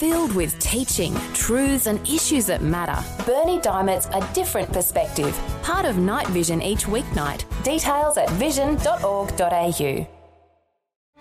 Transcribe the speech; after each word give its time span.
filled 0.00 0.34
with 0.34 0.58
teaching, 0.58 1.14
truths, 1.34 1.86
and 1.86 2.00
issues 2.08 2.46
that 2.46 2.62
matter. 2.62 2.98
Bernie 3.26 3.60
Diamond's 3.60 4.06
A 4.14 4.26
Different 4.32 4.72
Perspective, 4.72 5.38
part 5.62 5.84
of 5.84 5.98
Night 5.98 6.26
Vision 6.28 6.62
each 6.62 6.86
weeknight. 6.86 7.44
Details 7.62 8.16
at 8.16 8.30
vision.org.au. 8.30 10.06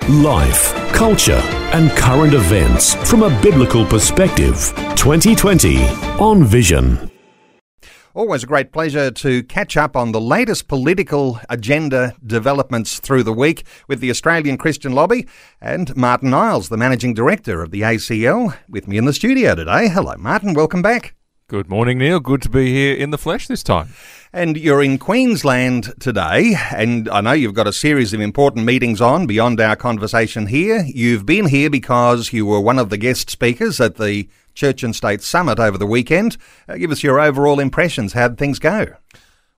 Life, 0.07 0.73
culture, 0.94 1.42
and 1.73 1.92
current 1.92 2.34
events 2.34 2.96
from 3.10 3.23
a 3.23 3.42
biblical 3.42 3.86
perspective. 3.86 4.55
2020 4.96 5.84
on 6.18 6.46
Vision. 6.46 7.19
Always 8.20 8.44
a 8.44 8.48
great 8.48 8.74
pleasure 8.74 9.12
to 9.12 9.44
catch 9.44 9.78
up 9.78 9.96
on 9.96 10.12
the 10.12 10.20
latest 10.20 10.68
political 10.68 11.40
agenda 11.50 12.14
developments 12.28 13.00
through 13.00 13.24
the 13.24 13.32
week 13.32 13.64
with 13.88 14.02
the 14.02 14.10
Australian 14.10 14.58
Christian 14.58 14.92
Lobby 14.92 15.26
and 15.62 15.96
Martyn 15.96 16.34
Iles, 16.34 16.68
the 16.68 16.76
Managing 16.76 17.14
Director 17.14 17.64
of 17.64 17.72
the 17.72 17.80
ACL, 17.80 18.58
with 18.68 18.90
me 18.90 18.98
in 18.98 19.05
the 19.05 19.14
studio 19.14 19.55
today. 19.55 19.88
Hello, 19.88 20.16
Martyn. 20.18 20.54
Welcome 20.54 20.82
back. 20.82 21.16
Good 21.49 21.67
morning, 21.67 21.98
Neil. 21.98 22.20
Good 22.20 22.44
to 22.44 22.49
be 22.49 22.71
here 22.71 22.95
in 22.95 23.09
the 23.09 23.17
flesh 23.17 23.48
this 23.48 23.63
time. 23.63 23.90
And 24.31 24.55
you're 24.55 24.84
in 24.84 24.99
Queensland 24.99 25.91
today, 25.99 26.53
and 26.71 27.09
I 27.09 27.21
know 27.21 27.31
you've 27.31 27.55
got 27.55 27.66
a 27.66 27.73
series 27.73 28.13
of 28.13 28.21
important 28.21 28.67
meetings 28.67 29.02
on 29.02 29.26
beyond 29.26 29.59
our 29.59 29.76
conversation 29.76 30.45
here. 30.45 30.84
You've 30.85 31.26
been 31.26 31.48
here 31.48 31.71
because 31.71 32.31
you 32.31 32.45
were 32.45 32.59
one 32.59 32.77
of 32.77 32.91
the 32.91 32.98
guest 32.98 33.31
speakers 33.31 33.81
at 33.81 33.95
the 33.95 34.30
Church 34.54 34.84
and 34.84 34.95
State 34.95 35.23
Summit 35.23 35.59
over 35.59 35.80
the 35.80 35.88
weekend. 35.88 36.38
Uh, 36.67 36.76
give 36.76 36.91
us 36.91 37.02
your 37.02 37.20
overall 37.20 37.59
impressions. 37.59 38.13
How'd 38.13 38.38
things 38.38 38.59
go? 38.59 38.93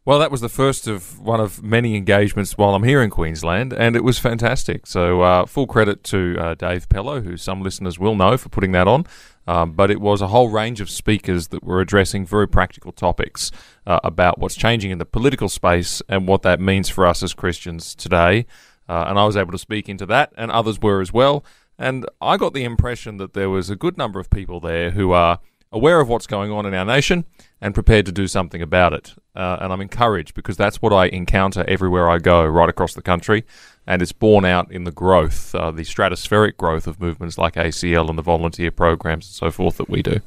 Well, 0.04 0.18
that 0.18 0.32
was 0.32 0.42
the 0.42 0.50
first 0.50 0.88
of 0.88 1.20
one 1.20 1.40
of 1.40 1.62
many 1.62 1.96
engagements 1.96 2.58
while 2.58 2.74
I'm 2.74 2.82
here 2.82 3.04
in 3.04 3.12
Queensland, 3.12 3.72
and 3.72 3.96
it 3.96 4.04
was 4.04 4.18
fantastic. 4.18 4.88
So, 4.88 5.22
uh, 5.22 5.46
full 5.46 5.68
credit 5.68 6.04
to 6.06 6.36
uh, 6.40 6.56
Dave 6.56 6.90
Pellowe, 6.90 7.22
who 7.22 7.38
some 7.38 7.62
listeners 7.62 8.00
will 8.00 8.16
know 8.16 8.36
for 8.36 8.50
putting 8.50 8.72
that 8.72 8.88
on. 8.88 9.06
Um, 9.46 9.74
but 9.74 9.92
it 9.92 10.02
was 10.02 10.20
a 10.20 10.28
whole 10.28 10.50
range 10.50 10.82
of 10.82 10.90
speakers 10.90 11.50
that 11.50 11.64
were 11.64 11.82
addressing 11.82 12.26
very 12.26 12.48
practical 12.48 12.92
topics 12.92 13.52
uh, 13.86 14.00
about 14.04 14.40
what's 14.40 14.56
changing 14.56 14.90
in 14.90 14.98
the 14.98 15.06
political 15.06 15.50
space 15.50 16.02
and 16.10 16.28
what 16.28 16.42
that 16.42 16.60
means 16.60 16.90
for 16.90 17.06
us 17.06 17.22
as 17.22 17.36
Christians 17.36 17.94
today. 17.94 18.48
Uh, 18.90 19.06
and 19.08 19.20
I 19.20 19.26
was 19.26 19.38
able 19.38 19.52
to 19.52 19.60
speak 19.60 19.88
into 19.88 20.08
that, 20.08 20.34
and 20.36 20.50
others 20.50 20.82
were 20.82 21.02
as 21.02 21.14
well. 21.14 21.46
And 21.78 22.08
I 22.20 22.38
got 22.38 22.56
the 22.56 22.64
impression 22.64 23.18
that 23.18 23.34
there 23.34 23.52
was 23.52 23.70
a 23.70 23.76
good 23.76 24.00
number 24.00 24.20
of 24.20 24.32
people 24.32 24.60
there 24.60 24.92
who 24.92 25.12
are 25.12 25.40
aware 25.72 26.00
of 26.02 26.10
what's 26.10 26.28
going 26.28 26.52
on 26.52 26.66
in 26.66 26.74
our 26.74 26.86
nation 26.86 27.26
and 27.62 27.74
prepared 27.74 28.06
to 28.06 28.12
do 28.12 28.28
something 28.28 28.62
about 28.62 28.94
it. 28.94 29.14
Uh, 29.36 29.58
and 29.62 29.72
I'm 29.72 29.82
encouraged 29.82 30.34
because 30.34 30.58
that's 30.58 30.82
what 30.82 30.92
I 30.92 31.06
encounter 31.08 31.64
everywhere 31.68 32.10
I 32.10 32.18
go, 32.18 32.46
right 32.46 32.68
across 32.68 32.94
the 32.94 33.02
country. 33.02 33.46
And 33.88 34.02
it's 34.02 34.12
borne 34.12 34.46
out 34.46 34.72
in 34.72 34.84
the 34.84 34.92
growth, 34.92 35.56
uh, 35.56 35.72
the 35.72 35.84
stratospheric 35.84 36.58
growth 36.58 36.88
of 36.88 37.00
movements 37.00 37.38
like 37.38 37.56
ACL 37.56 38.10
and 38.10 38.18
the 38.18 38.24
volunteer 38.24 38.72
programs 38.72 39.28
and 39.28 39.34
so 39.34 39.52
forth 39.52 39.78
that 39.78 39.90
we 39.90 40.02
do. 40.02 40.20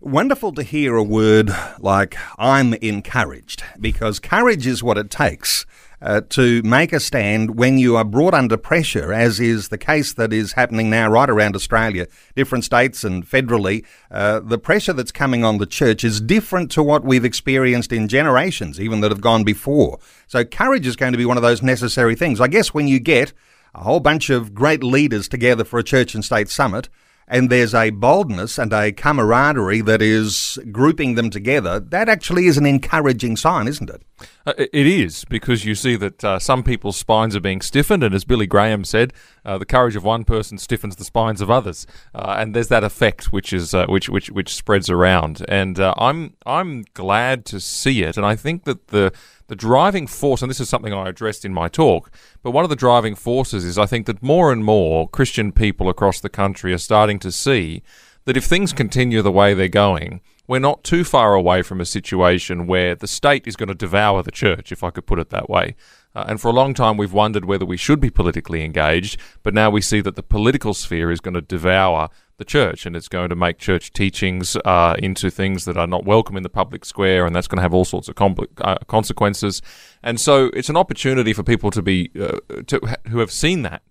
Wonderful 0.00 0.52
to 0.52 0.62
hear 0.62 0.94
a 0.94 1.02
word 1.02 1.50
like 1.80 2.16
I'm 2.38 2.74
encouraged 2.74 3.64
because 3.80 4.20
courage 4.20 4.66
is 4.66 4.80
what 4.80 4.96
it 4.96 5.10
takes 5.10 5.66
uh, 6.00 6.20
to 6.28 6.62
make 6.62 6.92
a 6.92 7.00
stand 7.00 7.56
when 7.56 7.78
you 7.78 7.96
are 7.96 8.04
brought 8.04 8.34
under 8.34 8.56
pressure, 8.56 9.12
as 9.12 9.40
is 9.40 9.68
the 9.68 9.78
case 9.78 10.12
that 10.14 10.32
is 10.32 10.52
happening 10.52 10.90
now 10.90 11.08
right 11.08 11.28
around 11.28 11.56
Australia, 11.56 12.06
different 12.36 12.64
states 12.64 13.04
and 13.04 13.26
federally. 13.26 13.84
Uh, 14.10 14.40
the 14.40 14.58
pressure 14.58 14.92
that's 14.92 15.12
coming 15.12 15.44
on 15.44 15.58
the 15.58 15.66
church 15.66 16.04
is 16.04 16.20
different 16.20 16.70
to 16.70 16.82
what 16.82 17.04
we've 17.04 17.24
experienced 17.24 17.92
in 17.92 18.08
generations, 18.08 18.80
even 18.80 19.00
that 19.00 19.10
have 19.10 19.20
gone 19.20 19.44
before. 19.44 19.98
So 20.26 20.44
courage 20.44 20.86
is 20.86 20.96
going 20.96 21.12
to 21.12 21.18
be 21.18 21.26
one 21.26 21.36
of 21.36 21.42
those 21.42 21.62
necessary 21.62 22.14
things. 22.14 22.40
I 22.40 22.48
guess 22.48 22.72
when 22.72 22.88
you 22.88 23.00
get 23.00 23.32
a 23.74 23.82
whole 23.82 24.00
bunch 24.00 24.30
of 24.30 24.54
great 24.54 24.82
leaders 24.82 25.28
together 25.28 25.64
for 25.64 25.78
a 25.78 25.84
church 25.84 26.14
and 26.14 26.24
state 26.24 26.48
summit, 26.48 26.88
and 27.30 27.50
there's 27.50 27.74
a 27.74 27.90
boldness 27.90 28.58
and 28.58 28.72
a 28.72 28.90
camaraderie 28.90 29.82
that 29.82 30.00
is 30.00 30.58
grouping 30.72 31.14
them 31.14 31.28
together, 31.28 31.78
that 31.78 32.08
actually 32.08 32.46
is 32.46 32.56
an 32.56 32.64
encouraging 32.64 33.36
sign, 33.36 33.68
isn't 33.68 33.90
it? 33.90 34.02
Uh, 34.46 34.54
it 34.56 34.86
is, 34.86 35.24
because 35.24 35.64
you 35.64 35.74
see 35.74 35.96
that 35.96 36.24
uh, 36.24 36.38
some 36.38 36.62
people's 36.62 36.96
spines 36.96 37.36
are 37.36 37.40
being 37.40 37.60
stiffened, 37.60 38.02
and 38.02 38.14
as 38.14 38.24
Billy 38.24 38.46
Graham 38.46 38.84
said, 38.84 39.12
uh, 39.44 39.58
the 39.58 39.66
courage 39.66 39.96
of 39.96 40.04
one 40.04 40.24
person 40.24 40.58
stiffens 40.58 40.96
the 40.96 41.04
spines 41.04 41.40
of 41.40 41.50
others, 41.50 41.86
uh, 42.14 42.36
and 42.38 42.54
there's 42.54 42.68
that 42.68 42.84
effect 42.84 43.32
which 43.32 43.52
is 43.52 43.74
uh, 43.74 43.86
which 43.86 44.08
which 44.08 44.30
which 44.30 44.54
spreads 44.54 44.90
around. 44.90 45.44
And 45.48 45.78
uh, 45.78 45.94
I'm 45.96 46.34
I'm 46.46 46.84
glad 46.94 47.44
to 47.46 47.60
see 47.60 48.02
it, 48.02 48.16
and 48.16 48.26
I 48.26 48.36
think 48.36 48.64
that 48.64 48.88
the 48.88 49.12
the 49.48 49.56
driving 49.56 50.06
force, 50.06 50.42
and 50.42 50.50
this 50.50 50.60
is 50.60 50.68
something 50.68 50.92
I 50.92 51.08
addressed 51.08 51.44
in 51.44 51.54
my 51.54 51.68
talk, 51.68 52.10
but 52.42 52.50
one 52.50 52.64
of 52.64 52.70
the 52.70 52.76
driving 52.76 53.14
forces 53.14 53.64
is 53.64 53.78
I 53.78 53.86
think 53.86 54.06
that 54.06 54.22
more 54.22 54.52
and 54.52 54.64
more 54.64 55.08
Christian 55.08 55.52
people 55.52 55.88
across 55.88 56.20
the 56.20 56.28
country 56.28 56.72
are 56.72 56.78
starting 56.78 57.18
to 57.20 57.32
see 57.32 57.82
that 58.26 58.36
if 58.36 58.44
things 58.44 58.74
continue 58.74 59.22
the 59.22 59.32
way 59.32 59.54
they're 59.54 59.68
going, 59.68 60.20
we're 60.48 60.58
not 60.58 60.82
too 60.82 61.04
far 61.04 61.34
away 61.34 61.62
from 61.62 61.80
a 61.80 61.84
situation 61.84 62.66
where 62.66 62.94
the 62.94 63.06
state 63.06 63.46
is 63.46 63.54
going 63.54 63.68
to 63.68 63.74
devour 63.74 64.22
the 64.22 64.32
church, 64.32 64.72
if 64.72 64.82
I 64.82 64.90
could 64.90 65.06
put 65.06 65.18
it 65.18 65.28
that 65.28 65.48
way. 65.48 65.76
Uh, 66.14 66.24
and 66.26 66.40
for 66.40 66.48
a 66.48 66.52
long 66.52 66.72
time, 66.72 66.96
we've 66.96 67.12
wondered 67.12 67.44
whether 67.44 67.66
we 67.66 67.76
should 67.76 68.00
be 68.00 68.08
politically 68.08 68.64
engaged, 68.64 69.20
but 69.42 69.52
now 69.52 69.68
we 69.68 69.82
see 69.82 70.00
that 70.00 70.16
the 70.16 70.22
political 70.22 70.72
sphere 70.72 71.10
is 71.10 71.20
going 71.20 71.34
to 71.34 71.42
devour 71.42 72.08
the 72.38 72.46
church, 72.46 72.86
and 72.86 72.96
it's 72.96 73.08
going 73.08 73.28
to 73.28 73.36
make 73.36 73.58
church 73.58 73.92
teachings 73.92 74.56
uh, 74.64 74.94
into 74.98 75.28
things 75.28 75.66
that 75.66 75.76
are 75.76 75.86
not 75.86 76.04
welcome 76.04 76.36
in 76.36 76.42
the 76.42 76.48
public 76.48 76.84
square, 76.84 77.26
and 77.26 77.36
that's 77.36 77.46
going 77.46 77.58
to 77.58 77.62
have 77.62 77.74
all 77.74 77.84
sorts 77.84 78.08
of 78.08 78.14
compl- 78.14 78.48
uh, 78.62 78.78
consequences. 78.86 79.60
And 80.02 80.18
so, 80.18 80.46
it's 80.54 80.70
an 80.70 80.76
opportunity 80.76 81.34
for 81.34 81.42
people 81.42 81.70
to 81.72 81.82
be 81.82 82.10
uh, 82.18 82.38
to 82.68 82.80
who 83.08 83.18
have 83.18 83.32
seen 83.32 83.62
that 83.62 83.82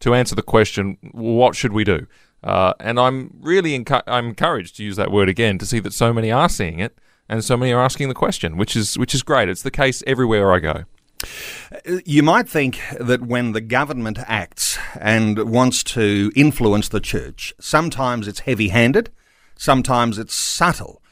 to 0.00 0.14
answer 0.14 0.34
the 0.34 0.42
question, 0.42 0.98
what 1.12 1.54
should 1.54 1.72
we 1.72 1.84
do? 1.84 2.06
Uh, 2.46 2.74
and 2.78 3.00
I'm 3.00 3.36
really 3.40 3.76
encu- 3.76 4.04
I'm 4.06 4.28
encouraged 4.28 4.76
to 4.76 4.84
use 4.84 4.94
that 4.96 5.10
word 5.10 5.28
again 5.28 5.58
to 5.58 5.66
see 5.66 5.80
that 5.80 5.92
so 5.92 6.12
many 6.12 6.30
are 6.30 6.48
seeing 6.48 6.78
it, 6.78 6.96
and 7.28 7.44
so 7.44 7.56
many 7.56 7.72
are 7.72 7.82
asking 7.82 8.08
the 8.08 8.14
question, 8.14 8.56
which 8.56 8.76
is 8.76 8.96
which 8.96 9.14
is 9.14 9.24
great. 9.24 9.48
It's 9.48 9.62
the 9.62 9.70
case 9.70 10.02
everywhere 10.06 10.52
I 10.52 10.60
go. 10.60 10.84
You 12.04 12.22
might 12.22 12.48
think 12.48 12.78
that 13.00 13.22
when 13.22 13.50
the 13.50 13.60
government 13.60 14.18
acts 14.26 14.78
and 15.00 15.50
wants 15.50 15.82
to 15.84 16.30
influence 16.36 16.88
the 16.88 17.00
church, 17.00 17.52
sometimes 17.58 18.28
it's 18.28 18.40
heavy 18.40 18.68
handed, 18.68 19.10
sometimes 19.56 20.16
it's 20.16 20.34
subtle. 20.34 21.02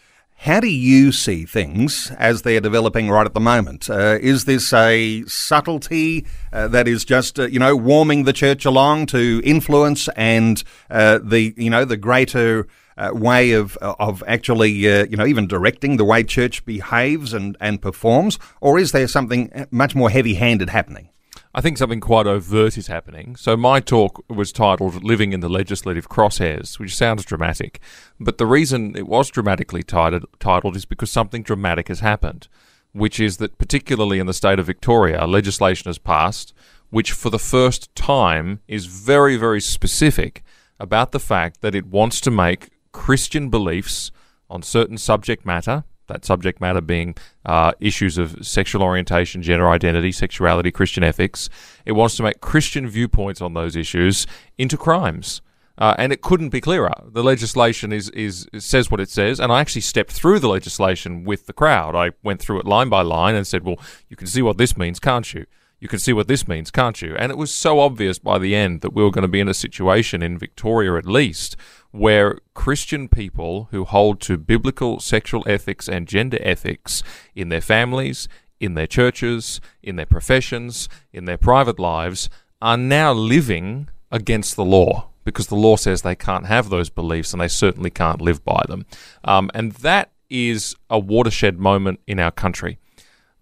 How 0.44 0.60
do 0.60 0.68
you 0.68 1.10
see 1.10 1.46
things 1.46 2.12
as 2.18 2.42
they're 2.42 2.60
developing 2.60 3.08
right 3.08 3.24
at 3.24 3.32
the 3.32 3.40
moment? 3.40 3.88
Uh, 3.88 4.18
is 4.20 4.44
this 4.44 4.74
a 4.74 5.24
subtlety 5.24 6.26
uh, 6.52 6.68
that 6.68 6.86
is 6.86 7.06
just, 7.06 7.40
uh, 7.40 7.46
you 7.46 7.58
know, 7.58 7.74
warming 7.74 8.24
the 8.24 8.32
church 8.34 8.66
along 8.66 9.06
to 9.06 9.40
influence 9.42 10.06
and 10.16 10.62
uh, 10.90 11.18
the, 11.22 11.54
you 11.56 11.70
know, 11.70 11.86
the 11.86 11.96
greater 11.96 12.68
uh, 12.98 13.12
way 13.14 13.52
of 13.52 13.78
of 13.78 14.22
actually 14.28 14.86
uh, 14.86 15.04
you 15.06 15.16
know 15.16 15.26
even 15.26 15.48
directing 15.48 15.96
the 15.96 16.04
way 16.04 16.22
church 16.22 16.64
behaves 16.64 17.32
and 17.32 17.56
and 17.58 17.82
performs, 17.82 18.38
or 18.60 18.78
is 18.78 18.92
there 18.92 19.08
something 19.08 19.66
much 19.72 19.96
more 19.96 20.10
heavy 20.10 20.34
handed 20.34 20.68
happening? 20.68 21.08
I 21.56 21.60
think 21.60 21.78
something 21.78 22.00
quite 22.00 22.26
overt 22.26 22.76
is 22.76 22.88
happening. 22.88 23.36
So 23.36 23.56
my 23.56 23.78
talk 23.78 24.24
was 24.28 24.50
titled 24.50 25.04
"Living 25.04 25.32
in 25.32 25.38
the 25.38 25.48
Legislative 25.48 26.08
Crosshairs," 26.08 26.80
which 26.80 26.96
sounds 26.96 27.24
dramatic, 27.24 27.78
but 28.18 28.38
the 28.38 28.46
reason 28.46 28.96
it 28.96 29.06
was 29.06 29.30
dramatically 29.30 29.84
titled, 29.84 30.26
titled 30.40 30.74
is 30.74 30.84
because 30.84 31.12
something 31.12 31.44
dramatic 31.44 31.86
has 31.88 32.00
happened, 32.00 32.48
which 32.92 33.20
is 33.20 33.36
that 33.36 33.56
particularly 33.56 34.18
in 34.18 34.26
the 34.26 34.34
state 34.34 34.58
of 34.58 34.66
Victoria, 34.66 35.26
legislation 35.26 35.88
has 35.88 35.98
passed 35.98 36.52
which 36.94 37.10
for 37.10 37.28
the 37.28 37.40
first 37.40 37.92
time 37.96 38.60
is 38.68 38.86
very, 38.86 39.36
very 39.36 39.60
specific 39.60 40.44
about 40.78 41.10
the 41.10 41.18
fact 41.18 41.60
that 41.60 41.74
it 41.74 41.86
wants 41.86 42.20
to 42.20 42.30
make 42.30 42.70
Christian 42.92 43.50
beliefs 43.50 44.12
on 44.48 44.62
certain 44.62 44.96
subject 44.96 45.44
matter, 45.44 45.82
that 46.06 46.24
subject 46.24 46.60
matter 46.60 46.80
being 46.80 47.14
uh, 47.46 47.72
issues 47.80 48.18
of 48.18 48.46
sexual 48.46 48.82
orientation, 48.82 49.42
gender 49.42 49.68
identity, 49.68 50.12
sexuality, 50.12 50.70
Christian 50.70 51.02
ethics. 51.02 51.48
It 51.84 51.92
wants 51.92 52.16
to 52.16 52.22
make 52.22 52.40
Christian 52.40 52.88
viewpoints 52.88 53.40
on 53.40 53.54
those 53.54 53.76
issues 53.76 54.26
into 54.58 54.76
crimes. 54.76 55.40
Uh, 55.76 55.92
and 55.98 56.12
it 56.12 56.22
couldn't 56.22 56.50
be 56.50 56.60
clearer. 56.60 56.92
The 57.04 57.24
legislation 57.24 57.92
is, 57.92 58.08
is 58.10 58.46
says 58.58 58.92
what 58.92 59.00
it 59.00 59.10
says, 59.10 59.40
and 59.40 59.50
I 59.50 59.60
actually 59.60 59.80
stepped 59.80 60.12
through 60.12 60.38
the 60.38 60.48
legislation 60.48 61.24
with 61.24 61.46
the 61.46 61.52
crowd. 61.52 61.96
I 61.96 62.12
went 62.22 62.40
through 62.40 62.60
it 62.60 62.66
line 62.66 62.88
by 62.88 63.02
line 63.02 63.34
and 63.34 63.44
said, 63.44 63.64
"Well, 63.64 63.80
you 64.08 64.16
can 64.16 64.28
see 64.28 64.40
what 64.40 64.56
this 64.56 64.76
means, 64.76 65.00
can't 65.00 65.34
you? 65.34 65.46
You 65.84 65.88
can 65.88 65.98
see 65.98 66.14
what 66.14 66.28
this 66.28 66.48
means, 66.48 66.70
can't 66.70 67.02
you?" 67.02 67.14
And 67.14 67.30
it 67.30 67.36
was 67.36 67.52
so 67.52 67.78
obvious 67.78 68.18
by 68.18 68.38
the 68.38 68.54
end 68.54 68.80
that 68.80 68.94
we 68.94 69.02
were 69.02 69.10
going 69.10 69.20
to 69.20 69.28
be 69.28 69.40
in 69.40 69.50
a 69.50 69.60
situation 69.66 70.22
in 70.22 70.38
Victoria, 70.38 70.96
at 70.96 71.04
least, 71.04 71.58
where 71.90 72.38
Christian 72.54 73.06
people 73.06 73.68
who 73.70 73.84
hold 73.84 74.18
to 74.22 74.38
biblical 74.38 74.98
sexual 74.98 75.44
ethics 75.46 75.86
and 75.86 76.08
gender 76.08 76.38
ethics 76.40 77.02
in 77.34 77.50
their 77.50 77.60
families, 77.60 78.28
in 78.58 78.72
their 78.72 78.86
churches, 78.86 79.60
in 79.82 79.96
their 79.96 80.06
professions, 80.06 80.88
in 81.12 81.26
their 81.26 81.36
private 81.36 81.78
lives, 81.78 82.30
are 82.62 82.78
now 82.78 83.12
living 83.12 83.90
against 84.10 84.56
the 84.56 84.64
law 84.64 85.10
because 85.22 85.48
the 85.48 85.54
law 85.54 85.76
says 85.76 86.00
they 86.00 86.14
can't 86.14 86.46
have 86.46 86.70
those 86.70 86.88
beliefs 86.88 87.34
and 87.34 87.42
they 87.42 87.48
certainly 87.48 87.90
can't 87.90 88.22
live 88.22 88.42
by 88.42 88.62
them. 88.68 88.86
Um, 89.22 89.50
and 89.52 89.72
that 89.72 90.12
is 90.30 90.76
a 90.88 90.98
watershed 90.98 91.58
moment 91.58 92.00
in 92.06 92.18
our 92.18 92.30
country. 92.30 92.78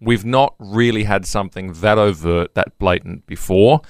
We've 0.03 0.25
not 0.25 0.55
really 0.59 1.03
had 1.03 1.25
something 1.25 1.73
that 1.73 1.97
overt, 1.97 2.55
that 2.55 2.77
blatant 2.77 3.25
before. 3.25 3.81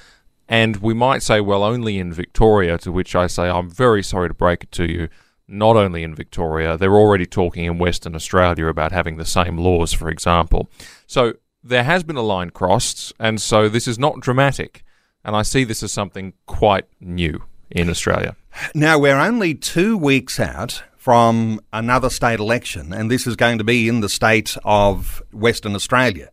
And 0.48 0.78
we 0.78 0.94
might 0.94 1.24
say, 1.24 1.42
well, 1.42 1.64
only 1.64 1.98
in 1.98 2.14
Victoria, 2.14 2.78
to 2.80 2.92
which 2.92 3.16
I 3.16 3.28
say, 3.28 3.50
I'm 3.50 3.70
very 3.70 4.04
sorry 4.04 4.28
to 4.28 4.34
break 4.34 4.64
it 4.64 4.72
to 4.74 4.92
you, 4.92 5.10
not 5.48 5.76
only 5.76 6.04
in 6.04 6.14
Victoria, 6.14 6.78
they're 6.78 6.96
already 6.96 7.26
talking 7.26 7.66
in 7.66 7.78
Western 7.78 8.16
Australia 8.16 8.68
about 8.68 8.92
having 8.92 9.18
the 9.18 9.26
same 9.26 9.58
laws, 9.58 9.94
for 9.94 10.10
example. 10.10 10.70
So 11.08 11.34
there 11.64 11.84
has 11.84 12.04
been 12.04 12.18
a 12.18 12.22
line 12.22 12.50
crossed, 12.50 13.14
and 13.20 13.42
so 13.42 13.70
this 13.70 13.88
is 13.88 13.98
not 13.98 14.20
dramatic. 14.20 14.84
And 15.26 15.36
I 15.36 15.42
see 15.42 15.64
this 15.64 15.82
as 15.82 15.92
something 15.92 16.34
quite 16.46 16.86
new 17.00 17.44
in 17.72 17.90
Australia. 17.90 18.36
Now, 18.76 19.00
we're 19.00 19.18
only 19.18 19.56
two 19.56 19.98
weeks 19.98 20.40
out 20.40 20.84
from 21.04 21.60
another 21.74 22.10
state 22.10 22.40
election, 22.40 22.94
and 22.94 23.12
this 23.12 23.28
is 23.28 23.36
going 23.36 23.58
to 23.58 23.64
be 23.66 23.90
in 23.90 24.00
the 24.00 24.08
state 24.08 24.56
of 24.64 25.22
Western 25.34 25.76
Australia. 25.76 26.30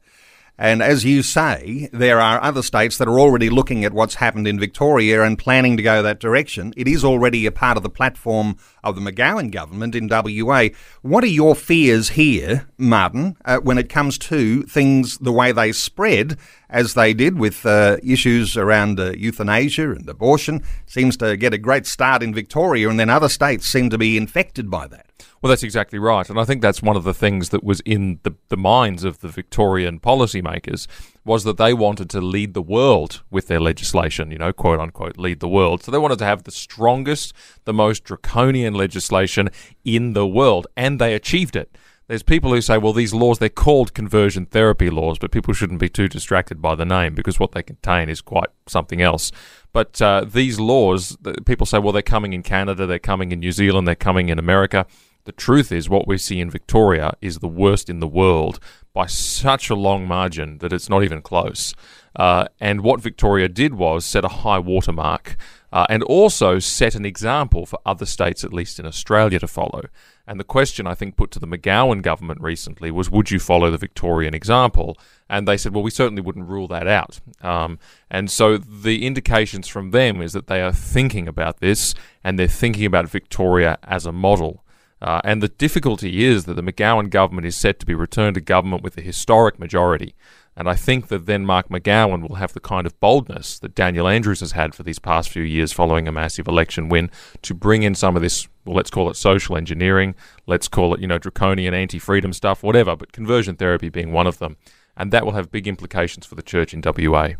And 0.56 0.80
as 0.80 1.04
you 1.04 1.24
say, 1.24 1.88
there 1.92 2.20
are 2.20 2.40
other 2.40 2.62
states 2.62 2.96
that 2.98 3.08
are 3.08 3.18
already 3.18 3.50
looking 3.50 3.84
at 3.84 3.92
what's 3.92 4.14
happened 4.14 4.46
in 4.46 4.60
Victoria 4.60 5.24
and 5.24 5.36
planning 5.36 5.76
to 5.76 5.82
go 5.82 6.04
that 6.04 6.20
direction. 6.20 6.72
It 6.76 6.86
is 6.86 7.04
already 7.04 7.46
a 7.46 7.50
part 7.50 7.78
of 7.78 7.82
the 7.82 7.90
platform 7.90 8.58
of 8.82 8.94
the 8.94 9.00
McGowan 9.00 9.50
government 9.50 9.94
in 9.94 10.08
WA. 10.08 10.68
What 11.02 11.24
are 11.24 11.28
your 11.28 11.54
fears 11.54 12.10
here, 12.10 12.68
Martyn, 12.78 13.36
uh, 13.44 13.58
when 13.58 13.78
it 13.78 13.88
comes 13.88 14.18
to 14.18 14.62
things 14.62 15.18
the 15.18 15.32
way 15.32 15.52
they 15.52 15.72
spread, 15.72 16.38
as 16.68 16.94
they 16.94 17.12
did 17.12 17.38
with 17.38 17.66
uh, 17.66 17.96
issues 18.02 18.56
around 18.56 19.00
uh, 19.00 19.12
euthanasia 19.12 19.90
and 19.90 20.08
abortion? 20.08 20.62
Seems 20.86 21.16
to 21.18 21.36
get 21.36 21.54
a 21.54 21.58
great 21.58 21.86
start 21.86 22.22
in 22.22 22.34
Victoria, 22.34 22.88
and 22.88 22.98
then 22.98 23.10
other 23.10 23.28
states 23.28 23.66
seem 23.66 23.90
to 23.90 23.98
be 23.98 24.16
infected 24.16 24.70
by 24.70 24.86
that. 24.88 25.06
Well, 25.42 25.48
that's 25.48 25.62
exactly 25.62 25.98
right. 25.98 26.28
And 26.28 26.38
I 26.38 26.44
think 26.44 26.60
that's 26.60 26.82
one 26.82 26.96
of 26.96 27.04
the 27.04 27.14
things 27.14 27.48
that 27.48 27.64
was 27.64 27.80
in 27.80 28.20
the, 28.24 28.34
the 28.48 28.58
minds 28.58 29.04
of 29.04 29.20
the 29.20 29.28
Victorian 29.28 29.98
policymakers 29.98 30.86
was 31.24 31.44
that 31.44 31.58
they 31.58 31.74
wanted 31.74 32.08
to 32.10 32.20
lead 32.20 32.54
the 32.54 32.62
world 32.62 33.22
with 33.30 33.46
their 33.46 33.60
legislation, 33.60 34.30
you 34.30 34.38
know, 34.38 34.52
quote 34.52 34.80
unquote, 34.80 35.18
lead 35.18 35.40
the 35.40 35.48
world. 35.48 35.82
So 35.82 35.90
they 35.90 35.98
wanted 35.98 36.18
to 36.20 36.24
have 36.24 36.44
the 36.44 36.50
strongest, 36.50 37.32
the 37.64 37.74
most 37.74 38.04
draconian 38.04 38.74
legislation 38.74 39.50
in 39.84 40.14
the 40.14 40.26
world, 40.26 40.66
and 40.76 40.98
they 40.98 41.14
achieved 41.14 41.56
it. 41.56 41.76
There's 42.10 42.24
people 42.24 42.52
who 42.52 42.60
say, 42.60 42.76
well, 42.76 42.92
these 42.92 43.14
laws, 43.14 43.38
they're 43.38 43.48
called 43.48 43.94
conversion 43.94 44.44
therapy 44.44 44.90
laws, 44.90 45.16
but 45.16 45.30
people 45.30 45.54
shouldn't 45.54 45.78
be 45.78 45.88
too 45.88 46.08
distracted 46.08 46.60
by 46.60 46.74
the 46.74 46.84
name 46.84 47.14
because 47.14 47.38
what 47.38 47.52
they 47.52 47.62
contain 47.62 48.08
is 48.08 48.20
quite 48.20 48.48
something 48.66 49.00
else. 49.00 49.30
But 49.72 50.02
uh, 50.02 50.24
these 50.24 50.58
laws, 50.58 51.16
people 51.46 51.66
say, 51.66 51.78
well, 51.78 51.92
they're 51.92 52.02
coming 52.02 52.32
in 52.32 52.42
Canada, 52.42 52.84
they're 52.84 52.98
coming 52.98 53.30
in 53.30 53.38
New 53.38 53.52
Zealand, 53.52 53.86
they're 53.86 53.94
coming 53.94 54.28
in 54.28 54.40
America. 54.40 54.86
The 55.30 55.36
truth 55.36 55.70
is, 55.70 55.88
what 55.88 56.08
we 56.08 56.18
see 56.18 56.40
in 56.40 56.50
Victoria 56.50 57.12
is 57.20 57.38
the 57.38 57.46
worst 57.46 57.88
in 57.88 58.00
the 58.00 58.08
world 58.08 58.58
by 58.92 59.06
such 59.06 59.70
a 59.70 59.76
long 59.76 60.04
margin 60.04 60.58
that 60.58 60.72
it's 60.72 60.88
not 60.88 61.04
even 61.04 61.22
close. 61.22 61.72
Uh, 62.16 62.46
and 62.58 62.80
what 62.80 63.00
Victoria 63.00 63.48
did 63.48 63.74
was 63.74 64.04
set 64.04 64.24
a 64.24 64.40
high 64.42 64.58
watermark 64.58 65.36
uh, 65.72 65.86
and 65.88 66.02
also 66.02 66.58
set 66.58 66.96
an 66.96 67.06
example 67.06 67.64
for 67.64 67.78
other 67.86 68.06
states, 68.06 68.42
at 68.42 68.52
least 68.52 68.80
in 68.80 68.86
Australia, 68.86 69.38
to 69.38 69.46
follow. 69.46 69.82
And 70.26 70.40
the 70.40 70.44
question 70.44 70.88
I 70.88 70.94
think 70.94 71.16
put 71.16 71.30
to 71.30 71.38
the 71.38 71.46
McGowan 71.46 72.02
government 72.02 72.40
recently 72.40 72.90
was, 72.90 73.08
would 73.08 73.30
you 73.30 73.38
follow 73.38 73.70
the 73.70 73.78
Victorian 73.78 74.34
example? 74.34 74.98
And 75.28 75.46
they 75.46 75.56
said, 75.56 75.72
well, 75.72 75.84
we 75.84 75.92
certainly 75.92 76.22
wouldn't 76.22 76.48
rule 76.48 76.66
that 76.66 76.88
out. 76.88 77.20
Um, 77.40 77.78
and 78.10 78.28
so 78.28 78.58
the 78.58 79.06
indications 79.06 79.68
from 79.68 79.92
them 79.92 80.20
is 80.22 80.32
that 80.32 80.48
they 80.48 80.60
are 80.60 80.72
thinking 80.72 81.28
about 81.28 81.60
this 81.60 81.94
and 82.24 82.36
they're 82.36 82.48
thinking 82.48 82.84
about 82.84 83.08
Victoria 83.08 83.78
as 83.84 84.06
a 84.06 84.12
model. 84.12 84.64
Uh, 85.02 85.20
and 85.24 85.42
the 85.42 85.48
difficulty 85.48 86.24
is 86.24 86.44
that 86.44 86.54
the 86.54 86.62
McGowan 86.62 87.08
government 87.08 87.46
is 87.46 87.56
set 87.56 87.78
to 87.80 87.86
be 87.86 87.94
returned 87.94 88.34
to 88.34 88.40
government 88.40 88.82
with 88.82 88.98
a 88.98 89.02
historic 89.02 89.58
majority. 89.58 90.14
And 90.56 90.68
I 90.68 90.74
think 90.74 91.08
that 91.08 91.24
then 91.24 91.46
Mark 91.46 91.68
McGowan 91.70 92.28
will 92.28 92.34
have 92.34 92.52
the 92.52 92.60
kind 92.60 92.86
of 92.86 92.98
boldness 93.00 93.58
that 93.60 93.74
Daniel 93.74 94.06
Andrews 94.06 94.40
has 94.40 94.52
had 94.52 94.74
for 94.74 94.82
these 94.82 94.98
past 94.98 95.30
few 95.30 95.42
years 95.42 95.72
following 95.72 96.06
a 96.06 96.12
massive 96.12 96.48
election 96.48 96.88
win 96.88 97.10
to 97.42 97.54
bring 97.54 97.82
in 97.82 97.94
some 97.94 98.14
of 98.14 98.20
this, 98.20 98.46
well, 98.66 98.76
let's 98.76 98.90
call 98.90 99.08
it 99.08 99.16
social 99.16 99.56
engineering, 99.56 100.14
let's 100.46 100.68
call 100.68 100.92
it, 100.92 101.00
you 101.00 101.06
know, 101.06 101.18
draconian 101.18 101.72
anti 101.72 101.98
freedom 101.98 102.34
stuff, 102.34 102.62
whatever, 102.62 102.94
but 102.94 103.12
conversion 103.12 103.56
therapy 103.56 103.88
being 103.88 104.12
one 104.12 104.26
of 104.26 104.38
them. 104.38 104.58
And 104.96 105.12
that 105.12 105.24
will 105.24 105.32
have 105.32 105.50
big 105.50 105.66
implications 105.66 106.26
for 106.26 106.34
the 106.34 106.42
church 106.42 106.74
in 106.74 106.82
WA. 106.84 107.30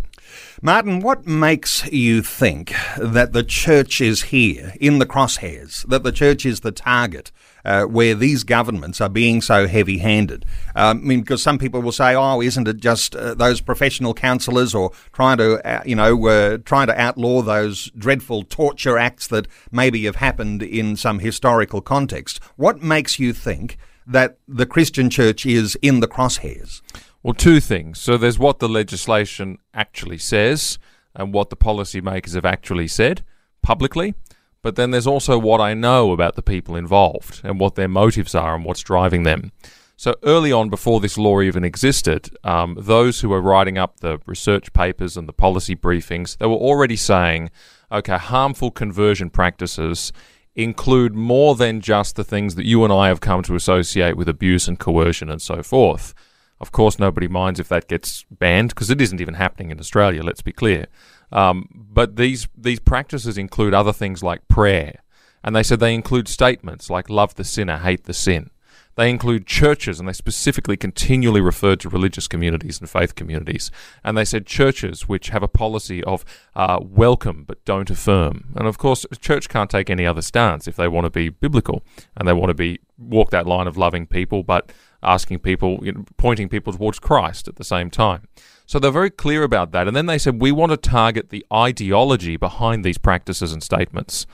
Martyn, 0.63 1.01
what 1.01 1.27
makes 1.27 1.87
you 1.93 2.23
think 2.23 2.73
that 2.97 3.35
the 3.35 3.43
church 3.43 4.01
is 4.01 4.23
here 4.23 4.73
in 4.81 4.99
the 4.99 5.05
crosshairs, 5.05 5.87
that 5.89 6.05
the 6.05 6.13
church 6.13 6.47
is 6.47 6.61
the 6.61 6.73
target 6.73 7.33
uh, 7.65 7.85
where 7.85 8.15
these 8.15 8.45
governments 8.45 9.01
are 9.01 9.09
being 9.09 9.41
so 9.41 9.67
heavy 9.67 9.99
handed? 9.99 10.45
Um, 10.75 10.99
I 10.99 11.01
mean, 11.03 11.21
because 11.21 11.43
some 11.43 11.59
people 11.59 11.81
will 11.81 11.93
say, 11.93 12.15
oh, 12.15 12.41
isn't 12.41 12.69
it 12.69 12.79
just 12.79 13.15
uh, 13.15 13.35
those 13.35 13.61
professional 13.61 14.15
counsellors 14.15 14.75
or 14.75 14.93
trying 15.13 15.39
to, 15.39 15.65
uh, 15.67 15.83
you 15.85 15.97
know, 15.97 16.27
uh, 16.27 16.59
trying 16.59 16.87
to 16.89 17.01
outlaw 17.01 17.43
those 17.43 17.91
dreadful 17.97 18.45
torture 18.45 18.99
acts 18.99 19.27
that 19.29 19.47
maybe 19.71 20.05
have 20.05 20.17
happened 20.17 20.63
in 20.63 20.97
some 20.97 21.19
historical 21.19 21.81
context? 21.81 22.41
What 22.57 22.83
makes 22.83 23.19
you 23.19 23.33
think 23.33 23.79
that 24.07 24.39
the 24.49 24.67
Christian 24.67 25.11
church 25.11 25.47
is 25.47 25.77
in 25.83 26.01
the 26.01 26.09
crosshairs? 26.09 26.83
Well, 27.23 27.35
two 27.35 27.61
things. 27.61 28.01
So 28.01 28.17
there's 28.17 28.39
what 28.39 28.61
the 28.61 28.69
legislation 28.69 29.59
actually 29.75 30.19
says 30.19 30.79
and 31.15 31.35
what 31.35 31.51
the 31.51 31.57
policymakers 31.57 32.35
have 32.35 32.45
actually 32.47 32.89
said 32.89 33.23
publicly. 33.63 34.15
But 34.63 34.77
then 34.77 34.91
there's 34.91 35.07
also 35.07 35.39
what 35.39 35.61
I 35.61 35.75
know 35.75 36.13
about 36.13 36.37
the 36.37 36.43
people 36.43 36.77
involved 36.77 37.41
and 37.45 37.59
what 37.59 37.75
their 37.75 37.89
motives 37.89 38.35
are 38.35 38.55
and 38.55 38.65
what's 38.65 38.83
driving 38.83 39.23
them. 39.23 39.53
So 39.97 40.15
early 40.23 40.51
on, 40.51 40.71
before 40.71 41.01
this 41.01 41.19
law 41.19 41.43
even 41.43 41.63
existed, 41.63 42.31
um, 42.43 42.75
those 42.79 43.21
who 43.21 43.29
were 43.29 43.41
writing 43.41 43.77
up 43.77 44.01
the 44.01 44.19
research 44.25 44.73
papers 44.73 45.17
and 45.17 45.29
the 45.29 45.33
policy 45.33 45.77
briefings, 45.77 46.39
they 46.39 46.47
were 46.47 46.55
already 46.55 46.97
saying, 46.97 47.51
okay, 47.93 48.17
harmful 48.17 48.71
conversion 48.71 49.29
practices 49.29 50.13
include 50.55 51.15
more 51.15 51.55
than 51.55 51.81
just 51.81 52.17
the 52.17 52.25
things 52.25 52.55
that 52.55 52.65
you 52.65 52.83
and 52.83 52.93
I 52.93 53.09
have 53.09 53.21
come 53.21 53.43
to 53.43 53.55
associate 53.55 54.17
with 54.17 54.29
abuse 54.29 54.69
and 54.69 54.79
coercion 54.79 55.31
and 55.31 55.41
so 55.41 55.63
forth. 55.63 56.15
Of 56.61 56.73
course, 56.73 56.99
nobody 56.99 57.29
minds 57.29 57.61
if 57.61 57.69
that 57.69 57.89
gets 57.89 58.25
banned 58.31 58.71
because 58.71 58.91
it 58.91 59.01
isn't 59.01 59.21
even 59.21 59.35
happening 59.35 59.71
in 59.71 59.79
Australia. 59.81 60.23
Let's 60.23 60.43
be 60.43 60.53
clear. 60.53 60.87
Um, 61.33 61.69
but 61.93 62.17
these 62.17 62.49
these 62.57 62.81
practices 62.81 63.39
include 63.39 63.75
other 63.75 63.93
things 63.93 64.23
like 64.23 64.49
prayer, 64.49 65.03
and 65.45 65.55
they 65.55 65.63
said 65.63 65.81
they 65.81 65.95
include 65.95 66.29
statements 66.29 66.91
like 66.91 67.11
"love 67.11 67.35
the 67.35 67.45
sinner, 67.45 67.79
hate 67.79 68.05
the 68.05 68.15
sin." 68.15 68.51
They 68.97 69.09
include 69.09 69.47
churches, 69.47 69.99
and 69.99 70.09
they 70.09 70.13
specifically 70.13 70.77
continually 70.77 71.41
referred 71.41 71.81
to 71.81 71.89
religious 71.89 72.29
communities 72.29 72.81
and 72.81 72.91
faith 72.91 73.15
communities. 73.15 73.71
And 74.05 74.15
they 74.15 74.25
said 74.25 74.47
churches 74.47 75.09
which 75.09 75.29
have 75.29 75.43
a 75.43 75.49
policy 75.49 76.03
of 76.05 76.25
uh, 76.55 76.81
welcome 76.83 77.45
but 77.45 77.65
don't 77.65 77.89
affirm. 77.89 78.53
And 78.57 78.67
of 78.67 78.79
course, 78.79 79.07
a 79.11 79.17
church 79.17 79.49
can't 79.49 79.71
take 79.71 79.89
any 79.89 80.05
other 80.05 80.23
stance 80.23 80.67
if 80.67 80.77
they 80.77 80.89
want 80.89 81.07
to 81.07 81.11
be 81.11 81.29
biblical 81.29 81.83
and 82.17 82.29
they 82.29 82.33
want 82.33 82.51
to 82.51 82.55
be 82.55 82.81
walk 82.99 83.31
that 83.31 83.47
line 83.47 83.67
of 83.67 83.79
loving 83.79 84.07
people, 84.07 84.43
but 84.43 84.73
asking 85.03 85.39
people, 85.39 85.79
you 85.83 85.93
know, 85.93 86.05
pointing 86.19 86.49
people 86.49 86.73
towards 86.73 86.99
Christ 86.99 87.49
at 87.49 87.57
the 87.57 87.65
same 87.65 87.91
time. 87.91 88.29
So 88.71 88.79
they're 88.79 88.93
very 88.93 89.11
clear 89.11 89.43
about 89.43 89.73
that. 89.73 89.89
And 89.89 89.97
then 89.97 90.07
they 90.07 90.17
said, 90.17 90.41
we 90.41 90.53
want 90.53 90.71
to 90.71 90.77
target 90.77 91.31
the 91.31 91.45
ideology 91.53 92.37
behind 92.37 92.85
these 92.85 92.99
practices 92.99 93.53
and 93.53 93.65
statements. 93.65 94.27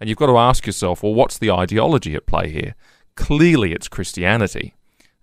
And 0.00 0.08
you've 0.08 0.18
got 0.18 0.26
to 0.26 0.36
ask 0.36 0.66
yourself, 0.66 1.04
well, 1.04 1.14
what's 1.14 1.38
the 1.38 1.52
ideology 1.52 2.16
at 2.16 2.26
play 2.26 2.50
here? 2.50 2.74
Clearly, 3.14 3.72
it's 3.72 3.86
Christianity. 3.86 4.74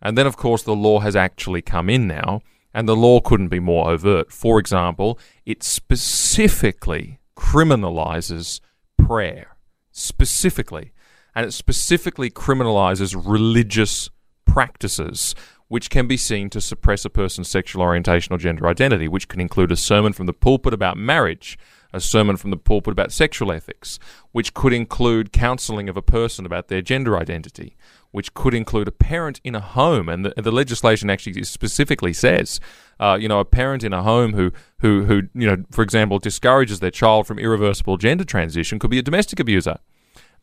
And 0.01 0.17
then, 0.17 0.25
of 0.25 0.37
course, 0.37 0.63
the 0.63 0.73
law 0.73 1.01
has 1.01 1.17
actually 1.17 1.61
come 1.61 1.89
in 1.89 2.07
now, 2.07 2.43
and 2.73 2.87
the 2.87 2.95
law 2.95 3.19
couldn't 3.19 3.49
be 3.49 3.59
more 3.59 3.89
overt. 3.89 4.31
For 4.31 4.57
example, 4.57 5.19
it 5.45 5.63
specifically 5.63 7.19
criminalizes 7.35 8.61
prayer. 8.97 9.57
Specifically. 9.91 10.93
And 11.35 11.45
it 11.45 11.51
specifically 11.51 12.29
criminalizes 12.29 13.21
religious 13.21 14.09
practices 14.45 15.35
which 15.71 15.89
can 15.89 16.05
be 16.05 16.17
seen 16.17 16.49
to 16.49 16.59
suppress 16.59 17.05
a 17.05 17.09
person's 17.09 17.47
sexual 17.47 17.81
orientation 17.81 18.35
or 18.35 18.37
gender 18.37 18.67
identity, 18.67 19.07
which 19.07 19.29
can 19.29 19.39
include 19.39 19.71
a 19.71 19.77
sermon 19.77 20.11
from 20.11 20.25
the 20.25 20.33
pulpit 20.33 20.73
about 20.73 20.97
marriage, 20.97 21.57
a 21.93 22.01
sermon 22.01 22.35
from 22.35 22.51
the 22.51 22.57
pulpit 22.57 22.91
about 22.91 23.09
sexual 23.09 23.53
ethics, 23.53 23.97
which 24.33 24.53
could 24.53 24.73
include 24.73 25.31
counseling 25.31 25.87
of 25.87 25.95
a 25.95 26.01
person 26.01 26.45
about 26.45 26.67
their 26.67 26.81
gender 26.81 27.17
identity, 27.17 27.77
which 28.11 28.33
could 28.33 28.53
include 28.53 28.89
a 28.89 28.91
parent 28.91 29.39
in 29.45 29.55
a 29.55 29.61
home, 29.61 30.09
and 30.09 30.25
the, 30.25 30.33
the 30.35 30.51
legislation 30.51 31.09
actually 31.09 31.41
specifically 31.43 32.11
says, 32.11 32.59
uh, 32.99 33.17
you 33.17 33.29
know, 33.29 33.39
a 33.39 33.45
parent 33.45 33.81
in 33.81 33.93
a 33.93 34.03
home 34.03 34.33
who, 34.33 34.51
who, 34.79 35.05
who, 35.05 35.21
you 35.33 35.47
know, 35.47 35.63
for 35.71 35.83
example, 35.83 36.19
discourages 36.19 36.81
their 36.81 36.91
child 36.91 37.25
from 37.25 37.39
irreversible 37.39 37.95
gender 37.95 38.25
transition 38.25 38.77
could 38.77 38.91
be 38.91 38.99
a 38.99 39.01
domestic 39.01 39.39
abuser. 39.39 39.77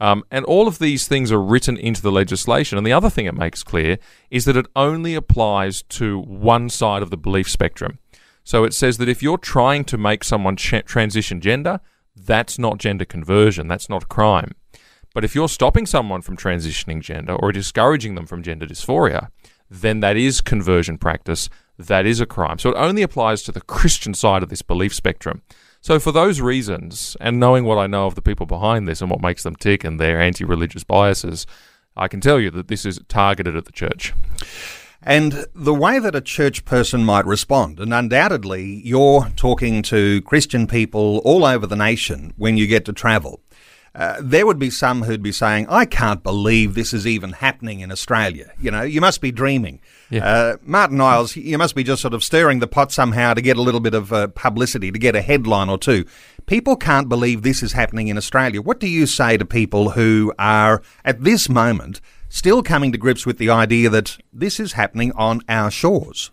Um, 0.01 0.25
and 0.31 0.45
all 0.45 0.69
of 0.69 0.79
these 0.79 1.09
things 1.09 1.33
are 1.33 1.43
written 1.43 1.77
into 1.77 2.03
the 2.03 2.13
legislation. 2.13 2.79
And 2.79 2.87
the 2.87 2.93
other 2.93 3.11
thing 3.11 3.27
it 3.27 3.35
makes 3.35 3.63
clear 3.63 3.99
is 4.31 4.45
that 4.45 4.57
it 4.57 4.67
only 4.77 5.15
applies 5.15 5.83
to 5.83 6.21
one 6.21 6.69
side 6.69 7.03
of 7.03 7.11
the 7.11 7.17
belief 7.17 7.51
spectrum. 7.51 7.99
So 8.45 8.65
it 8.65 8.73
says 8.73 8.99
that 8.99 9.09
if 9.09 9.23
you're 9.23 9.39
trying 9.39 9.85
to 9.87 9.99
make 9.99 10.25
someone 10.25 10.57
ch- 10.57 10.85
transition 10.85 11.41
gender, 11.41 11.81
that's 12.17 12.59
not 12.59 12.79
gender 12.79 13.05
conversion, 13.05 13.69
that's 13.69 13.89
not 13.89 14.05
a 14.05 14.07
crime. 14.07 14.53
But 15.15 15.25
if 15.25 15.35
you're 15.35 15.49
stopping 15.49 15.87
someone 15.87 16.23
from 16.23 16.37
transitioning 16.37 17.03
gender 17.03 17.35
or 17.35 17.53
discouraging 17.53 18.15
them 18.15 18.27
from 18.27 18.43
gender 18.43 18.67
dysphoria, 18.67 19.29
then 19.71 20.01
that 20.01 20.17
is 20.17 20.41
conversion 20.41 20.97
practice, 20.97 21.51
that 21.79 22.07
is 22.07 22.21
a 22.21 22.27
crime. 22.27 22.59
So 22.59 22.71
it 22.71 22.77
only 22.77 23.03
applies 23.03 23.43
to 23.43 23.53
the 23.53 23.61
Christian 23.61 24.15
side 24.15 24.43
of 24.43 24.49
this 24.49 24.63
belief 24.63 24.95
spectrum. 24.95 25.43
So, 25.89 25.99
for 25.99 26.13
those 26.13 26.43
reasons, 26.43 27.17
and 27.19 27.41
knowing 27.41 27.65
what 27.65 27.79
I 27.79 27.87
know 27.87 28.05
of 28.05 28.15
the 28.15 28.21
people 28.21 28.45
behind 28.45 28.87
this 28.87 29.01
and 29.01 29.11
what 29.11 29.23
makes 29.23 29.43
them 29.43 29.57
tick 29.57 29.85
and 29.85 29.99
their 29.99 30.21
anti 30.21 30.45
religious 30.45 30.85
biases, 30.85 31.47
I 31.97 32.09
can 32.09 32.21
tell 32.21 32.39
you 32.39 32.51
that 32.51 32.69
this 32.69 32.85
is 32.85 33.01
targeted 33.09 33.57
at 33.57 33.65
the 33.65 33.73
church. 33.73 34.13
And 35.03 35.47
the 35.55 35.73
way 35.73 35.99
that 35.99 36.15
a 36.15 36.21
church 36.21 36.67
person 36.67 37.07
might 37.07 37.25
respond, 37.25 37.81
and 37.81 37.95
undoubtedly 37.95 38.83
you're 38.85 39.31
talking 39.35 39.81
to 39.85 40.21
Christian 40.21 40.67
people 40.67 41.23
all 41.25 41.47
over 41.47 41.67
the 41.67 41.75
nation 41.75 42.35
when 42.37 42.59
you 42.59 42.67
get 42.67 42.85
to 42.85 42.93
travel. 42.93 43.41
Uh, 43.95 44.19
there 44.21 44.45
would 44.45 44.59
be 44.59 44.69
some 44.69 45.05
who'd 45.05 45.23
be 45.23 45.33
saying, 45.33 45.69
I 45.71 45.87
can't 45.87 46.23
believe 46.23 46.75
this 46.75 46.93
is 46.93 47.07
even 47.07 47.33
happening 47.33 47.81
in 47.81 47.91
Australia. 47.91 48.53
You 48.61 48.71
know, 48.71 48.83
you 48.83 49.01
must 49.01 49.23
be 49.23 49.33
dreaming. 49.33 49.81
Yeah. 50.11 50.27
Uh, 50.27 50.57
Martyn 50.63 51.01
Iles, 51.01 51.37
you 51.37 51.59
must 51.59 51.75
be 51.75 51.85
just 51.85 52.01
sort 52.01 52.15
of 52.15 52.25
stirring 52.25 52.61
the 52.61 52.67
pot 52.67 52.93
somehow 52.93 53.35
to 53.35 53.43
get 53.43 53.57
a 53.57 53.63
little 53.63 53.81
bit 53.81 53.95
of 53.95 54.13
uh, 54.13 54.29
publicity, 54.29 54.91
to 54.91 54.99
get 54.99 55.15
a 55.15 55.21
headline 55.21 55.69
or 55.69 55.77
two. 55.77 56.07
People 56.47 56.77
can't 56.77 57.09
believe 57.09 57.43
this 57.43 57.63
is 57.63 57.73
happening 57.73 58.09
in 58.09 58.17
Australia. 58.17 58.63
What 58.63 58.81
do 58.81 58.89
you 58.89 59.05
say 59.05 59.37
to 59.37 59.45
people 59.45 59.91
who 59.91 60.33
are, 60.39 60.83
at 61.05 61.25
this 61.25 61.49
moment, 61.51 62.01
still 62.29 62.63
coming 62.63 62.93
to 62.93 62.99
grips 62.99 63.27
with 63.27 63.39
the 63.39 63.51
idea 63.51 63.89
that 63.91 64.19
this 64.33 64.61
is 64.61 64.73
happening 64.73 65.13
on 65.13 65.43
our 65.49 65.71
shores. 65.71 66.31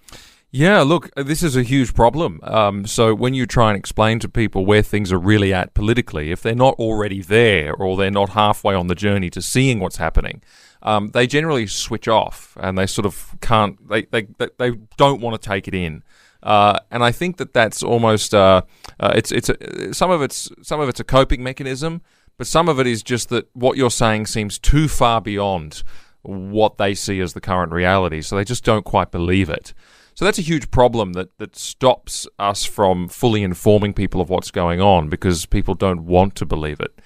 Yeah, 0.52 0.82
look, 0.84 1.14
this 1.16 1.44
is 1.44 1.58
a 1.58 1.64
huge 1.64 1.94
problem. 1.94 2.40
Um, 2.44 2.86
so 2.86 3.14
when 3.14 3.34
you 3.34 3.46
try 3.46 3.70
and 3.72 3.78
explain 3.78 4.20
to 4.20 4.30
people 4.30 4.66
where 4.66 4.82
things 4.82 5.12
are 5.12 5.20
really 5.20 5.54
at 5.54 5.74
politically, 5.74 6.32
if 6.32 6.42
they're 6.42 6.56
not 6.56 6.75
already 6.75 7.22
there 7.22 7.74
or 7.74 7.98
they're 7.98 8.10
not 8.10 8.30
halfway 8.30 8.74
on 8.74 8.88
the 8.88 8.96
journey 8.96 9.30
to 9.32 9.42
seeing 9.42 9.80
what's 9.80 9.98
happening, 9.98 10.42
um, 10.82 11.10
they 11.10 11.28
generally 11.28 11.68
switch 11.68 12.08
off 12.08 12.58
and 12.62 12.78
they 12.78 12.86
sort 12.86 13.06
of 13.06 13.36
can't. 13.42 13.90
They 13.90 14.04
they 14.04 14.28
they 14.58 14.72
don't 14.98 15.20
want 15.20 15.42
to 15.42 15.50
take 15.50 15.68
it 15.68 15.74
in. 15.74 16.04
Uh, 16.42 16.80
and 16.92 17.04
I 17.04 17.12
think 17.12 17.38
that 17.38 17.54
that's 17.54 17.82
almost 17.84 18.34
uh, 18.34 18.62
uh, 19.00 19.12
it's 19.16 19.32
it's 19.32 19.50
a, 19.50 19.94
some 19.94 20.12
of 20.12 20.22
it's 20.22 20.50
some 20.62 20.80
of 20.80 20.88
it's 20.88 21.00
a 21.00 21.04
coping 21.04 21.44
mechanism. 21.44 22.02
But 22.38 22.48
some 22.48 22.70
of 22.70 22.80
it 22.80 22.88
is 22.88 23.02
just 23.02 23.30
that 23.30 23.48
what 23.54 23.78
you're 23.78 23.90
saying 23.90 24.28
seems 24.28 24.60
too 24.60 24.88
far 24.88 25.22
beyond 25.22 25.84
what 26.22 26.78
they 26.78 26.94
see 26.94 27.20
as 27.22 27.34
the 27.34 27.42
current 27.42 27.72
reality. 27.72 28.22
So 28.22 28.36
they 28.36 28.44
just 28.44 28.64
don't 28.64 28.84
quite 28.84 29.12
believe 29.12 29.50
it. 29.50 29.74
So 30.15 30.24
that's 30.24 30.39
a 30.39 30.43
huge 30.43 30.72
problem 30.72 31.12
that, 31.13 31.38
that 31.39 31.57
stops 31.57 32.25
us 32.39 32.63
from 32.63 33.10
fully 33.10 33.43
informing 33.43 33.93
people 33.93 34.22
of 34.22 34.29
what's 34.29 34.50
going 34.50 34.79
on 34.79 35.10
because 35.10 35.45
people 35.45 35.75
don't 35.75 36.05
want 36.05 36.36
to 36.36 36.45
believe 36.45 36.79
it. 36.79 37.00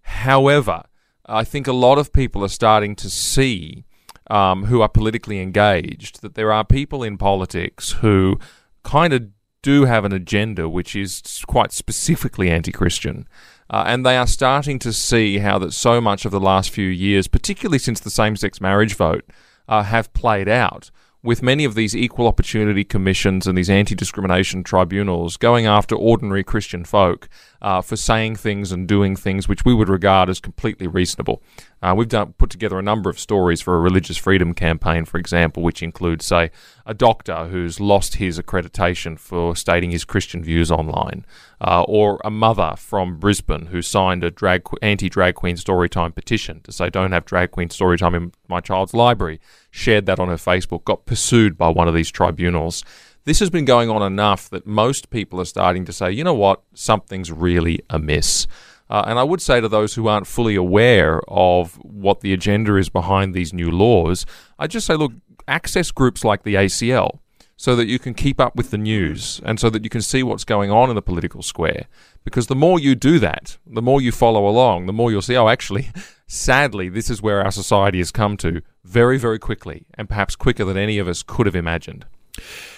However, 0.00 0.84
I 1.26 1.44
think 1.44 1.66
a 1.66 1.74
lot 1.74 1.98
of 1.98 2.12
people 2.12 2.42
are 2.42 2.48
starting 2.48 2.96
to 2.96 3.10
see 3.10 3.84
um, 4.30 4.64
who 4.64 4.80
are 4.80 4.88
politically 4.88 5.40
engaged 5.40 6.22
that 6.22 6.34
there 6.34 6.50
are 6.50 6.64
people 6.64 7.02
in 7.02 7.18
politics 7.18 7.92
who 7.92 8.38
kind 8.82 9.12
of 9.12 9.28
do 9.60 9.84
have 9.84 10.06
an 10.06 10.12
agenda 10.12 10.66
which 10.66 10.96
is 10.96 11.22
quite 11.46 11.72
specifically 11.72 12.50
anti 12.50 12.72
Christian. 12.72 13.28
Uh, 13.68 13.84
and 13.86 14.06
they 14.06 14.16
are 14.16 14.26
starting 14.26 14.78
to 14.78 14.92
see 14.92 15.38
how 15.38 15.58
that 15.58 15.72
so 15.72 16.00
much 16.00 16.24
of 16.24 16.32
the 16.32 16.40
last 16.40 16.70
few 16.70 16.88
years, 16.88 17.28
particularly 17.28 17.78
since 17.78 18.00
the 18.00 18.10
same-sex 18.10 18.60
marriage 18.60 18.94
vote, 18.94 19.24
uh, 19.68 19.82
have 19.82 20.12
played 20.12 20.48
out 20.48 20.90
with 21.24 21.42
many 21.42 21.64
of 21.64 21.74
these 21.74 21.96
equal 21.96 22.28
opportunity 22.28 22.84
commissions 22.84 23.46
and 23.46 23.56
these 23.56 23.70
anti 23.70 23.94
discrimination 23.94 24.62
tribunals 24.62 25.38
going 25.38 25.64
after 25.64 25.96
ordinary 25.96 26.44
Christian 26.44 26.84
folk 26.84 27.30
uh, 27.62 27.80
for 27.80 27.96
saying 27.96 28.36
things 28.36 28.70
and 28.70 28.86
doing 28.86 29.16
things 29.16 29.48
which 29.48 29.64
we 29.64 29.72
would 29.72 29.88
regard 29.88 30.28
as 30.28 30.38
completely 30.38 30.86
reasonable. 30.86 31.42
Uh, 31.82 31.94
we've 31.96 32.08
done, 32.08 32.34
put 32.34 32.50
together 32.50 32.78
a 32.78 32.82
number 32.82 33.08
of 33.08 33.18
stories 33.18 33.62
for 33.62 33.74
a 33.74 33.80
religious 33.80 34.18
freedom 34.18 34.52
campaign, 34.52 35.06
for 35.06 35.18
example, 35.18 35.62
which 35.62 35.82
includes, 35.82 36.26
say, 36.26 36.50
a 36.84 36.92
doctor 36.92 37.46
who's 37.46 37.80
lost 37.80 38.16
his 38.16 38.38
accreditation 38.38 39.18
for 39.18 39.56
stating 39.56 39.90
his 39.90 40.04
Christian 40.04 40.44
views 40.44 40.70
online, 40.70 41.24
uh, 41.60 41.82
or 41.84 42.20
a 42.22 42.30
mother 42.30 42.74
from 42.76 43.18
Brisbane 43.18 43.66
who 43.66 43.80
signed 43.80 44.22
a 44.22 44.30
drag, 44.30 44.62
anti 44.82 45.08
drag 45.08 45.34
queen 45.34 45.56
storytime 45.56 46.14
petition 46.14 46.60
to 46.62 46.72
say, 46.72 46.90
don't 46.90 47.12
have 47.12 47.24
drag 47.24 47.50
queen 47.50 47.70
storytime 47.70 48.14
in 48.14 48.32
my 48.46 48.60
child's 48.60 48.92
library 48.92 49.40
shared 49.74 50.06
that 50.06 50.20
on 50.20 50.28
her 50.28 50.36
Facebook, 50.36 50.84
got 50.84 51.04
pursued 51.04 51.58
by 51.58 51.68
one 51.68 51.88
of 51.88 51.94
these 51.94 52.08
tribunals. 52.08 52.84
This 53.24 53.40
has 53.40 53.50
been 53.50 53.64
going 53.64 53.90
on 53.90 54.02
enough 54.02 54.48
that 54.50 54.68
most 54.68 55.10
people 55.10 55.40
are 55.40 55.44
starting 55.44 55.84
to 55.86 55.92
say, 55.92 56.12
you 56.12 56.22
know 56.22 56.34
what, 56.34 56.62
something's 56.74 57.32
really 57.32 57.80
amiss. 57.90 58.46
Uh, 58.88 59.02
and 59.06 59.18
I 59.18 59.24
would 59.24 59.42
say 59.42 59.60
to 59.60 59.68
those 59.68 59.94
who 59.94 60.06
aren't 60.06 60.28
fully 60.28 60.54
aware 60.54 61.20
of 61.26 61.74
what 61.82 62.20
the 62.20 62.32
agenda 62.32 62.76
is 62.76 62.88
behind 62.88 63.34
these 63.34 63.52
new 63.52 63.68
laws, 63.68 64.24
I 64.60 64.68
just 64.68 64.86
say, 64.86 64.94
look, 64.94 65.12
access 65.48 65.90
groups 65.90 66.22
like 66.22 66.44
the 66.44 66.54
ACL 66.54 67.18
so 67.56 67.74
that 67.74 67.88
you 67.88 67.98
can 67.98 68.14
keep 68.14 68.40
up 68.40 68.54
with 68.54 68.70
the 68.70 68.78
news 68.78 69.40
and 69.44 69.58
so 69.58 69.70
that 69.70 69.82
you 69.82 69.90
can 69.90 70.02
see 70.02 70.22
what's 70.22 70.44
going 70.44 70.70
on 70.70 70.88
in 70.88 70.94
the 70.94 71.02
political 71.02 71.42
square. 71.42 71.86
Because 72.24 72.46
the 72.46 72.56
more 72.56 72.78
you 72.80 72.94
do 72.94 73.18
that, 73.18 73.58
the 73.66 73.82
more 73.82 74.00
you 74.00 74.10
follow 74.10 74.48
along, 74.48 74.86
the 74.86 74.92
more 74.92 75.10
you'll 75.10 75.22
see, 75.22 75.36
oh, 75.36 75.48
actually, 75.48 75.90
sadly, 76.26 76.88
this 76.88 77.10
is 77.10 77.20
where 77.20 77.44
our 77.44 77.52
society 77.52 77.98
has 77.98 78.10
come 78.10 78.36
to 78.38 78.62
very, 78.82 79.18
very 79.18 79.38
quickly, 79.38 79.86
and 79.94 80.08
perhaps 80.08 80.34
quicker 80.34 80.64
than 80.64 80.76
any 80.76 80.98
of 80.98 81.06
us 81.06 81.22
could 81.22 81.46
have 81.46 81.56
imagined. 81.56 82.06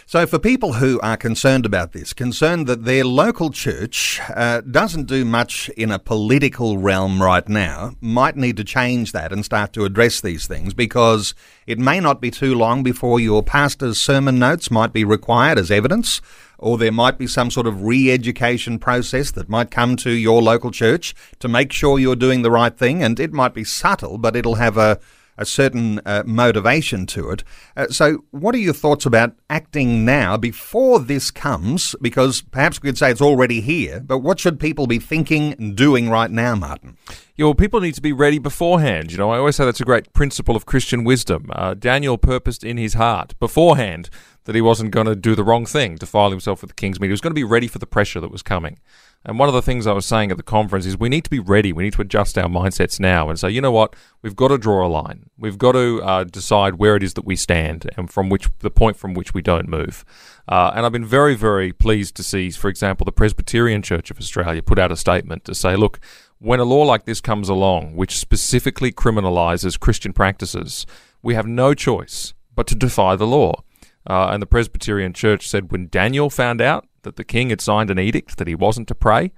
So, 0.09 0.27
for 0.27 0.39
people 0.39 0.75
who 0.75 1.01
are 1.01 1.17
concerned 1.17 1.67
about 1.67 1.93
this, 1.93 2.13
concerned 2.13 2.67
that 2.69 2.85
their 2.85 3.05
local 3.05 3.51
church 3.51 4.21
uh, 4.35 4.61
doesn't 4.61 5.07
do 5.07 5.25
much 5.25 5.69
in 5.71 5.91
a 5.91 5.99
political 5.99 6.79
realm 6.79 7.21
right 7.21 7.49
now, 7.49 7.97
might 8.01 8.37
need 8.37 8.57
to 8.59 8.65
change 8.65 9.13
that 9.13 9.33
and 9.33 9.45
start 9.45 9.73
to 9.73 9.85
address 9.85 10.21
these 10.21 10.47
things 10.47 10.75
because 10.75 11.35
it 11.67 11.79
may 11.79 11.99
not 11.99 12.21
be 12.21 12.31
too 12.31 12.55
long 12.55 12.83
before 12.83 13.19
your 13.19 13.43
pastor's 13.43 13.99
sermon 13.99 14.39
notes 14.39 14.71
might 14.71 14.93
be 14.93 15.05
required 15.05 15.59
as 15.59 15.71
evidence, 15.71 16.21
or 16.59 16.79
there 16.79 16.93
might 16.93 17.19
be 17.19 17.27
some 17.27 17.51
sort 17.51 17.67
of 17.67 17.83
re 17.83 18.11
education 18.11 18.79
process 18.79 19.31
that 19.33 19.49
might 19.49 19.71
come 19.71 19.97
to 19.97 20.11
your 20.11 20.43
local 20.43 20.71
church 20.71 21.15
to 21.39 21.49
make 21.49 21.73
sure 21.73 21.99
you're 21.99 22.17
doing 22.17 22.43
the 22.43 22.51
right 22.51 22.77
thing. 22.77 23.03
And 23.03 23.19
it 23.21 23.33
might 23.33 23.55
be 23.55 23.65
subtle, 23.65 24.19
but 24.19 24.37
it'll 24.37 24.57
have 24.57 24.77
a 24.77 24.99
a 25.39 25.45
certain 25.45 26.01
uh, 26.07 26.23
motivation 26.27 27.07
to 27.07 27.31
it. 27.31 27.45
Uh, 27.77 27.89
so, 27.89 28.25
what 28.31 28.55
are 28.55 28.59
your 28.59 28.73
thoughts 28.73 29.07
about 29.07 29.35
acting 29.51 30.05
now 30.05 30.37
before 30.37 30.99
this 30.99 31.31
comes? 31.31 31.95
Because 32.01 32.43
perhaps 32.43 32.81
we 32.81 32.89
could 32.89 32.99
say 32.99 33.11
it's 33.11 33.21
already 33.21 33.61
here, 33.61 34.01
but 34.01 34.19
what 34.19 34.41
should 34.41 34.59
people 34.59 34.87
be 34.87 34.99
thinking 34.99 35.55
and 35.55 35.77
doing 35.77 36.09
right 36.09 36.31
now, 36.31 36.55
Martyn? 36.55 36.97
Yeah, 37.39 37.45
well, 37.45 37.55
people 37.55 37.81
need 37.81 37.95
to 37.95 38.01
be 38.01 38.15
ready 38.15 38.39
beforehand. 38.39 39.13
You 39.13 39.19
know, 39.19 39.31
I 39.31 39.37
always 39.37 39.57
say 39.57 39.67
that's 39.67 39.81
a 39.81 39.85
great 39.85 40.11
principle 40.15 40.57
of 40.57 40.65
Christian 40.65 41.05
wisdom. 41.05 41.51
Uh, 41.53 41.75
Daniel 41.75 42.17
purposed 42.17 42.65
in 42.65 42.79
his 42.79 42.95
heart 42.95 43.39
beforehand 43.39 44.09
that 44.45 44.55
he 44.55 44.63
wasn't 44.63 44.91
going 44.91 45.07
to 45.07 45.15
do 45.15 45.35
the 45.35 45.45
wrong 45.45 45.67
thing, 45.67 45.97
defile 45.97 46.31
himself 46.31 46.63
with 46.63 46.71
the 46.71 46.75
king's 46.75 46.99
meat. 46.99 47.09
He 47.09 47.13
was 47.13 47.21
going 47.21 47.33
to 47.33 47.35
be 47.35 47.45
ready 47.45 47.69
for 47.69 47.79
the 47.79 47.87
pressure 47.87 48.21
that 48.21 48.31
was 48.31 48.43
coming. 48.43 48.79
And 49.27 49.41
one 49.41 49.49
of 49.49 49.55
the 49.55 49.61
things 49.61 49.89
I 49.89 49.93
was 49.93 50.07
saying 50.07 50.31
at 50.31 50.37
the 50.37 50.45
conference 50.45 50.87
is 50.87 50.97
we 50.97 51.09
need 51.09 51.25
to 51.25 51.31
be 51.31 51.41
ready. 51.41 51.73
We 51.73 51.83
need 51.83 51.95
to 51.95 52.01
adjust 52.01 52.39
our 52.39 52.49
mindsets 52.49 53.01
now 53.01 53.29
and 53.29 53.39
say, 53.39 53.51
you 53.51 53.61
know 53.61 53.73
what, 53.73 53.97
we've 54.23 54.37
got 54.37 54.49
to 54.49 54.57
draw 54.57 54.87
a 54.87 54.89
line. 54.89 55.31
We've 55.37 55.59
got 55.59 55.73
to 55.73 56.01
uh, 56.03 56.25
decide 56.25 56.77
where 56.77 56.95
it 56.95 57.03
is 57.03 57.15
that 57.15 57.27
we 57.27 57.35
stand 57.35 57.91
and 57.97 58.09
from 58.09 58.29
which 58.29 58.49
the 58.61 58.71
point 58.71 58.97
from 58.97 59.15
which 59.15 59.35
we 59.35 59.43
don't 59.43 59.69
move. 59.69 60.05
Uh, 60.49 60.71
and 60.77 60.87
I've 60.87 60.93
been 60.93 61.05
very, 61.05 61.35
very 61.35 61.73
pleased 61.73 62.15
to 62.17 62.23
see, 62.23 62.51
for 62.51 62.69
example, 62.69 63.05
the 63.05 63.11
Presbyterian 63.11 63.83
Church 63.83 64.13
of 64.13 64.19
Australia 64.21 64.63
put 64.63 64.79
out 64.79 64.93
a 64.93 64.97
statement 64.97 65.45
to 65.47 65.57
say, 65.57 65.75
look, 65.75 65.99
when 66.39 66.61
a 66.61 66.65
law 66.65 66.83
like 66.83 67.05
this 67.05 67.21
comes 67.21 67.49
along, 67.49 67.97
which 67.97 68.19
specifically 68.19 68.93
criminalises 68.93 69.79
Christian 69.79 70.13
practices, 70.13 70.87
we 71.23 71.35
have 71.35 71.47
no 71.47 71.75
choice 71.75 72.35
but 72.55 72.67
to 72.69 72.75
defy 72.75 73.17
the 73.17 73.27
law. 73.27 73.63
Uh, 74.09 74.29
and 74.31 74.41
the 74.41 74.47
Presbyterian 74.47 75.13
Church 75.13 75.49
said 75.49 75.73
when 75.73 75.89
Daniel 75.89 76.31
found 76.31 76.61
out 76.61 76.87
that 77.03 77.17
the 77.17 77.25
king 77.25 77.51
had 77.51 77.61
signed 77.61 77.91
an 77.91 77.99
edict 77.99 78.37
that 78.39 78.47
he 78.47 78.55
wasn't 78.55 78.89
to 78.89 78.95
pray, 78.95 79.33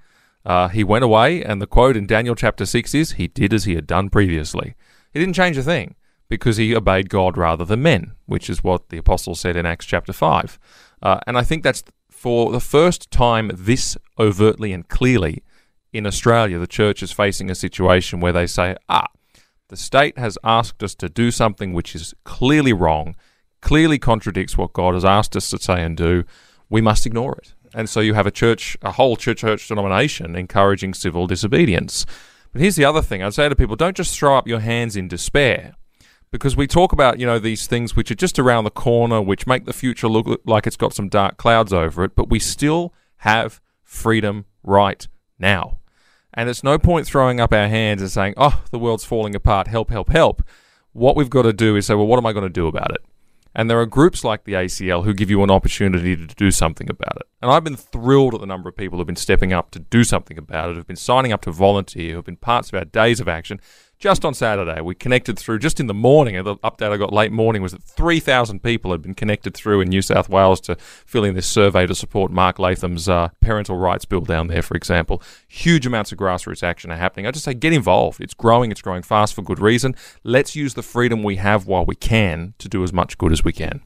uh, 0.45 0.67
he 0.67 0.83
went 0.83 1.03
away, 1.03 1.43
and 1.43 1.61
the 1.61 1.67
quote 1.67 1.97
in 1.97 2.07
Daniel 2.07 2.35
chapter 2.35 2.65
6 2.65 2.93
is, 2.93 3.11
He 3.13 3.27
did 3.27 3.53
as 3.53 3.65
he 3.65 3.75
had 3.75 3.87
done 3.87 4.09
previously. 4.09 4.75
He 5.11 5.19
didn't 5.19 5.35
change 5.35 5.57
a 5.57 5.63
thing 5.63 5.95
because 6.29 6.57
he 6.57 6.75
obeyed 6.75 7.09
God 7.09 7.37
rather 7.37 7.65
than 7.65 7.81
men, 7.81 8.13
which 8.25 8.49
is 8.49 8.63
what 8.63 8.89
the 8.89 8.97
apostle 8.97 9.35
said 9.35 9.55
in 9.55 9.65
Acts 9.65 9.85
chapter 9.85 10.13
5. 10.13 10.59
Uh, 11.01 11.19
and 11.25 11.37
I 11.37 11.43
think 11.43 11.63
that's 11.63 11.83
for 12.09 12.51
the 12.51 12.59
first 12.59 13.09
time 13.09 13.51
this 13.53 13.97
overtly 14.19 14.71
and 14.71 14.87
clearly 14.87 15.41
in 15.91 16.05
Australia, 16.05 16.59
the 16.59 16.67
church 16.67 17.01
is 17.01 17.11
facing 17.11 17.49
a 17.49 17.55
situation 17.55 18.19
where 18.19 18.33
they 18.33 18.47
say, 18.47 18.75
ah, 18.87 19.07
the 19.69 19.77
state 19.77 20.17
has 20.17 20.37
asked 20.43 20.83
us 20.83 20.95
to 20.95 21.09
do 21.09 21.31
something 21.31 21.73
which 21.73 21.95
is 21.95 22.13
clearly 22.23 22.73
wrong, 22.73 23.15
clearly 23.61 23.99
contradicts 23.99 24.57
what 24.57 24.73
God 24.73 24.93
has 24.93 25.05
asked 25.05 25.35
us 25.35 25.49
to 25.51 25.59
say 25.59 25.83
and 25.83 25.95
do. 25.95 26.23
We 26.69 26.81
must 26.81 27.05
ignore 27.05 27.35
it. 27.35 27.53
And 27.73 27.89
so 27.89 27.99
you 27.99 28.15
have 28.15 28.27
a 28.27 28.31
church, 28.31 28.77
a 28.81 28.91
whole 28.91 29.15
church, 29.15 29.39
church 29.39 29.67
denomination 29.67 30.35
encouraging 30.35 30.93
civil 30.93 31.27
disobedience. 31.27 32.05
But 32.51 32.61
here's 32.61 32.75
the 32.75 32.85
other 32.85 33.01
thing 33.01 33.21
I'd 33.21 33.33
say 33.33 33.47
to 33.47 33.55
people 33.55 33.75
don't 33.75 33.97
just 33.97 34.17
throw 34.17 34.37
up 34.37 34.47
your 34.47 34.59
hands 34.59 34.95
in 34.95 35.07
despair. 35.07 35.75
Because 36.31 36.55
we 36.55 36.67
talk 36.67 36.93
about, 36.93 37.19
you 37.19 37.25
know, 37.25 37.39
these 37.39 37.65
things 37.65 37.95
which 37.95 38.11
are 38.11 38.15
just 38.15 38.37
around 38.37 38.63
the 38.63 38.69
corner, 38.69 39.19
which 39.19 39.47
make 39.47 39.65
the 39.65 39.73
future 39.73 40.07
look 40.07 40.39
like 40.45 40.67
it's 40.67 40.77
got 40.77 40.93
some 40.93 41.09
dark 41.09 41.37
clouds 41.37 41.73
over 41.73 42.03
it, 42.03 42.15
but 42.15 42.29
we 42.29 42.37
still 42.37 42.93
have 43.17 43.59
freedom 43.83 44.45
right 44.61 45.07
now. 45.39 45.78
And 46.39 46.47
it's 46.47 46.63
no 46.63 46.79
point 46.79 47.05
throwing 47.05 47.41
up 47.41 47.51
our 47.51 47.67
hands 47.67 48.01
and 48.01 48.09
saying, 48.09 48.33
oh, 48.37 48.63
the 48.71 48.79
world's 48.79 49.03
falling 49.03 49.35
apart, 49.35 49.67
help, 49.67 49.89
help, 49.89 50.07
help. 50.07 50.41
What 50.93 51.17
we've 51.17 51.29
got 51.29 51.41
to 51.41 51.51
do 51.51 51.75
is 51.75 51.87
say, 51.87 51.95
well, 51.95 52.07
what 52.07 52.15
am 52.15 52.25
I 52.25 52.31
going 52.31 52.45
to 52.45 52.49
do 52.49 52.67
about 52.67 52.91
it? 52.91 53.01
And 53.53 53.69
there 53.69 53.77
are 53.77 53.85
groups 53.85 54.23
like 54.23 54.45
the 54.45 54.53
ACL 54.53 55.03
who 55.03 55.13
give 55.13 55.29
you 55.29 55.43
an 55.43 55.51
opportunity 55.51 56.15
to 56.15 56.25
do 56.25 56.49
something 56.49 56.89
about 56.89 57.17
it. 57.17 57.23
And 57.41 57.51
I've 57.51 57.65
been 57.65 57.75
thrilled 57.75 58.35
at 58.35 58.39
the 58.39 58.47
number 58.47 58.69
of 58.69 58.77
people 58.77 58.97
who've 58.97 59.05
been 59.05 59.17
stepping 59.17 59.51
up 59.51 59.71
to 59.71 59.79
do 59.79 60.05
something 60.05 60.37
about 60.37 60.69
it, 60.69 60.77
who've 60.77 60.87
been 60.87 60.95
signing 60.95 61.33
up 61.33 61.41
to 61.41 61.51
volunteer, 61.51 62.15
who've 62.15 62.23
been 62.23 62.37
parts 62.37 62.69
of 62.69 62.75
our 62.75 62.85
days 62.85 63.19
of 63.19 63.27
action 63.27 63.59
just 63.99 64.23
on 64.23 64.33
Saturday, 64.33 64.79
we 64.79 64.95
connected 64.95 65.37
through, 65.37 65.59
just 65.59 65.77
in 65.77 65.87
the 65.87 65.93
morning, 65.93 66.41
the 66.41 66.55
update 66.57 66.89
I 66.91 66.95
got 66.95 67.11
late 67.11 67.33
morning 67.33 67.61
was 67.61 67.73
that 67.73 67.83
3,000 67.83 68.63
people 68.63 68.93
had 68.93 69.01
been 69.01 69.13
connected 69.13 69.53
through 69.53 69.81
in 69.81 69.89
New 69.89 70.01
South 70.01 70.29
Wales 70.29 70.61
to 70.61 70.77
fill 71.05 71.25
in 71.25 71.35
this 71.35 71.47
survey 71.47 71.85
to 71.85 71.93
support 71.93 72.31
Mark 72.31 72.59
Latham's 72.59 73.09
uh, 73.09 73.27
parental 73.41 73.75
rights 73.77 74.05
bill 74.05 74.21
down 74.21 74.47
there, 74.47 74.61
for 74.61 74.77
example. 74.77 75.21
Huge 75.49 75.85
amounts 75.85 76.13
of 76.13 76.17
grassroots 76.17 76.63
action 76.63 76.91
are 76.91 76.95
happening. 76.95 77.27
I 77.27 77.31
just 77.31 77.43
say 77.43 77.53
get 77.53 77.73
involved. 77.73 78.21
It's 78.21 78.33
growing, 78.33 78.71
it's 78.71 78.81
growing 78.81 79.03
fast 79.03 79.33
for 79.33 79.41
good 79.41 79.59
reason. 79.59 79.95
Let's 80.23 80.55
use 80.55 80.75
the 80.75 80.83
freedom 80.83 81.21
we 81.21 81.35
have 81.35 81.67
while 81.67 81.85
we 81.85 81.95
can 81.95 82.53
to 82.59 82.69
do 82.69 82.85
as 82.85 82.93
much 82.93 83.17
good 83.17 83.33
as 83.33 83.43
we 83.43 83.51
can. 83.51 83.81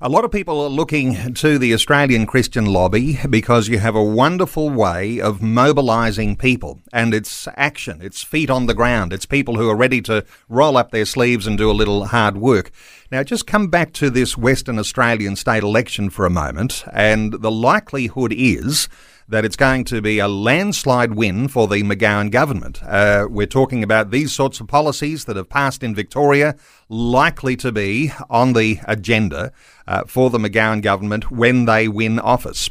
A 0.00 0.08
lot 0.08 0.24
of 0.24 0.32
people 0.32 0.58
are 0.62 0.70
looking 0.70 1.34
to 1.34 1.58
the 1.58 1.74
Australian 1.74 2.24
Christian 2.24 2.64
lobby 2.64 3.20
because 3.28 3.68
you 3.68 3.78
have 3.78 3.94
a 3.94 4.02
wonderful 4.02 4.70
way 4.70 5.20
of 5.20 5.42
mobilising 5.42 6.34
people, 6.36 6.80
and 6.94 7.12
it's 7.12 7.46
action, 7.56 8.00
it's 8.00 8.22
feet 8.22 8.48
on 8.48 8.64
the 8.64 8.72
ground, 8.72 9.12
it's 9.12 9.26
people 9.26 9.49
people 9.50 9.60
who 9.60 9.70
are 9.70 9.76
ready 9.76 10.00
to 10.00 10.24
roll 10.48 10.76
up 10.76 10.92
their 10.92 11.04
sleeves 11.04 11.44
and 11.44 11.58
do 11.58 11.70
a 11.70 11.72
little 11.72 12.06
hard 12.06 12.36
work. 12.36 12.70
Now, 13.10 13.24
just 13.24 13.48
come 13.48 13.66
back 13.66 13.92
to 13.94 14.08
this 14.08 14.38
Western 14.38 14.78
Australian 14.78 15.34
state 15.34 15.64
election 15.64 16.08
for 16.08 16.24
a 16.24 16.30
moment, 16.30 16.84
and 16.92 17.32
the 17.32 17.50
likelihood 17.50 18.32
is 18.32 18.88
that 19.28 19.44
it's 19.44 19.56
going 19.56 19.84
to 19.84 20.00
be 20.00 20.20
a 20.20 20.28
landslide 20.28 21.14
win 21.14 21.48
for 21.48 21.66
the 21.66 21.82
McGowan 21.82 22.30
government. 22.30 22.80
Uh, 22.84 23.26
we're 23.28 23.46
talking 23.46 23.82
about 23.82 24.12
these 24.12 24.32
sorts 24.32 24.60
of 24.60 24.68
policies 24.68 25.24
that 25.24 25.36
have 25.36 25.48
passed 25.48 25.82
in 25.82 25.96
Victoria, 25.96 26.54
likely 26.88 27.56
to 27.56 27.72
be 27.72 28.12
on 28.28 28.52
the 28.52 28.78
agenda 28.86 29.52
uh, 29.88 30.04
for 30.04 30.30
the 30.30 30.38
McGowan 30.38 30.80
government 30.80 31.32
when 31.32 31.64
they 31.64 31.88
win 31.88 32.20
office. 32.20 32.70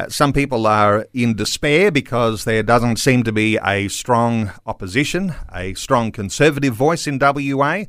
Uh, 0.00 0.08
some 0.08 0.32
people 0.32 0.66
are 0.66 1.06
in 1.12 1.34
despair 1.34 1.90
because 1.90 2.44
there 2.44 2.62
doesn't 2.62 2.96
seem 2.96 3.22
to 3.22 3.32
be 3.32 3.58
a 3.62 3.86
strong 3.88 4.50
opposition, 4.64 5.34
a 5.54 5.74
strong 5.74 6.10
conservative 6.10 6.72
voice 6.72 7.06
in 7.06 7.18
WA. 7.20 7.84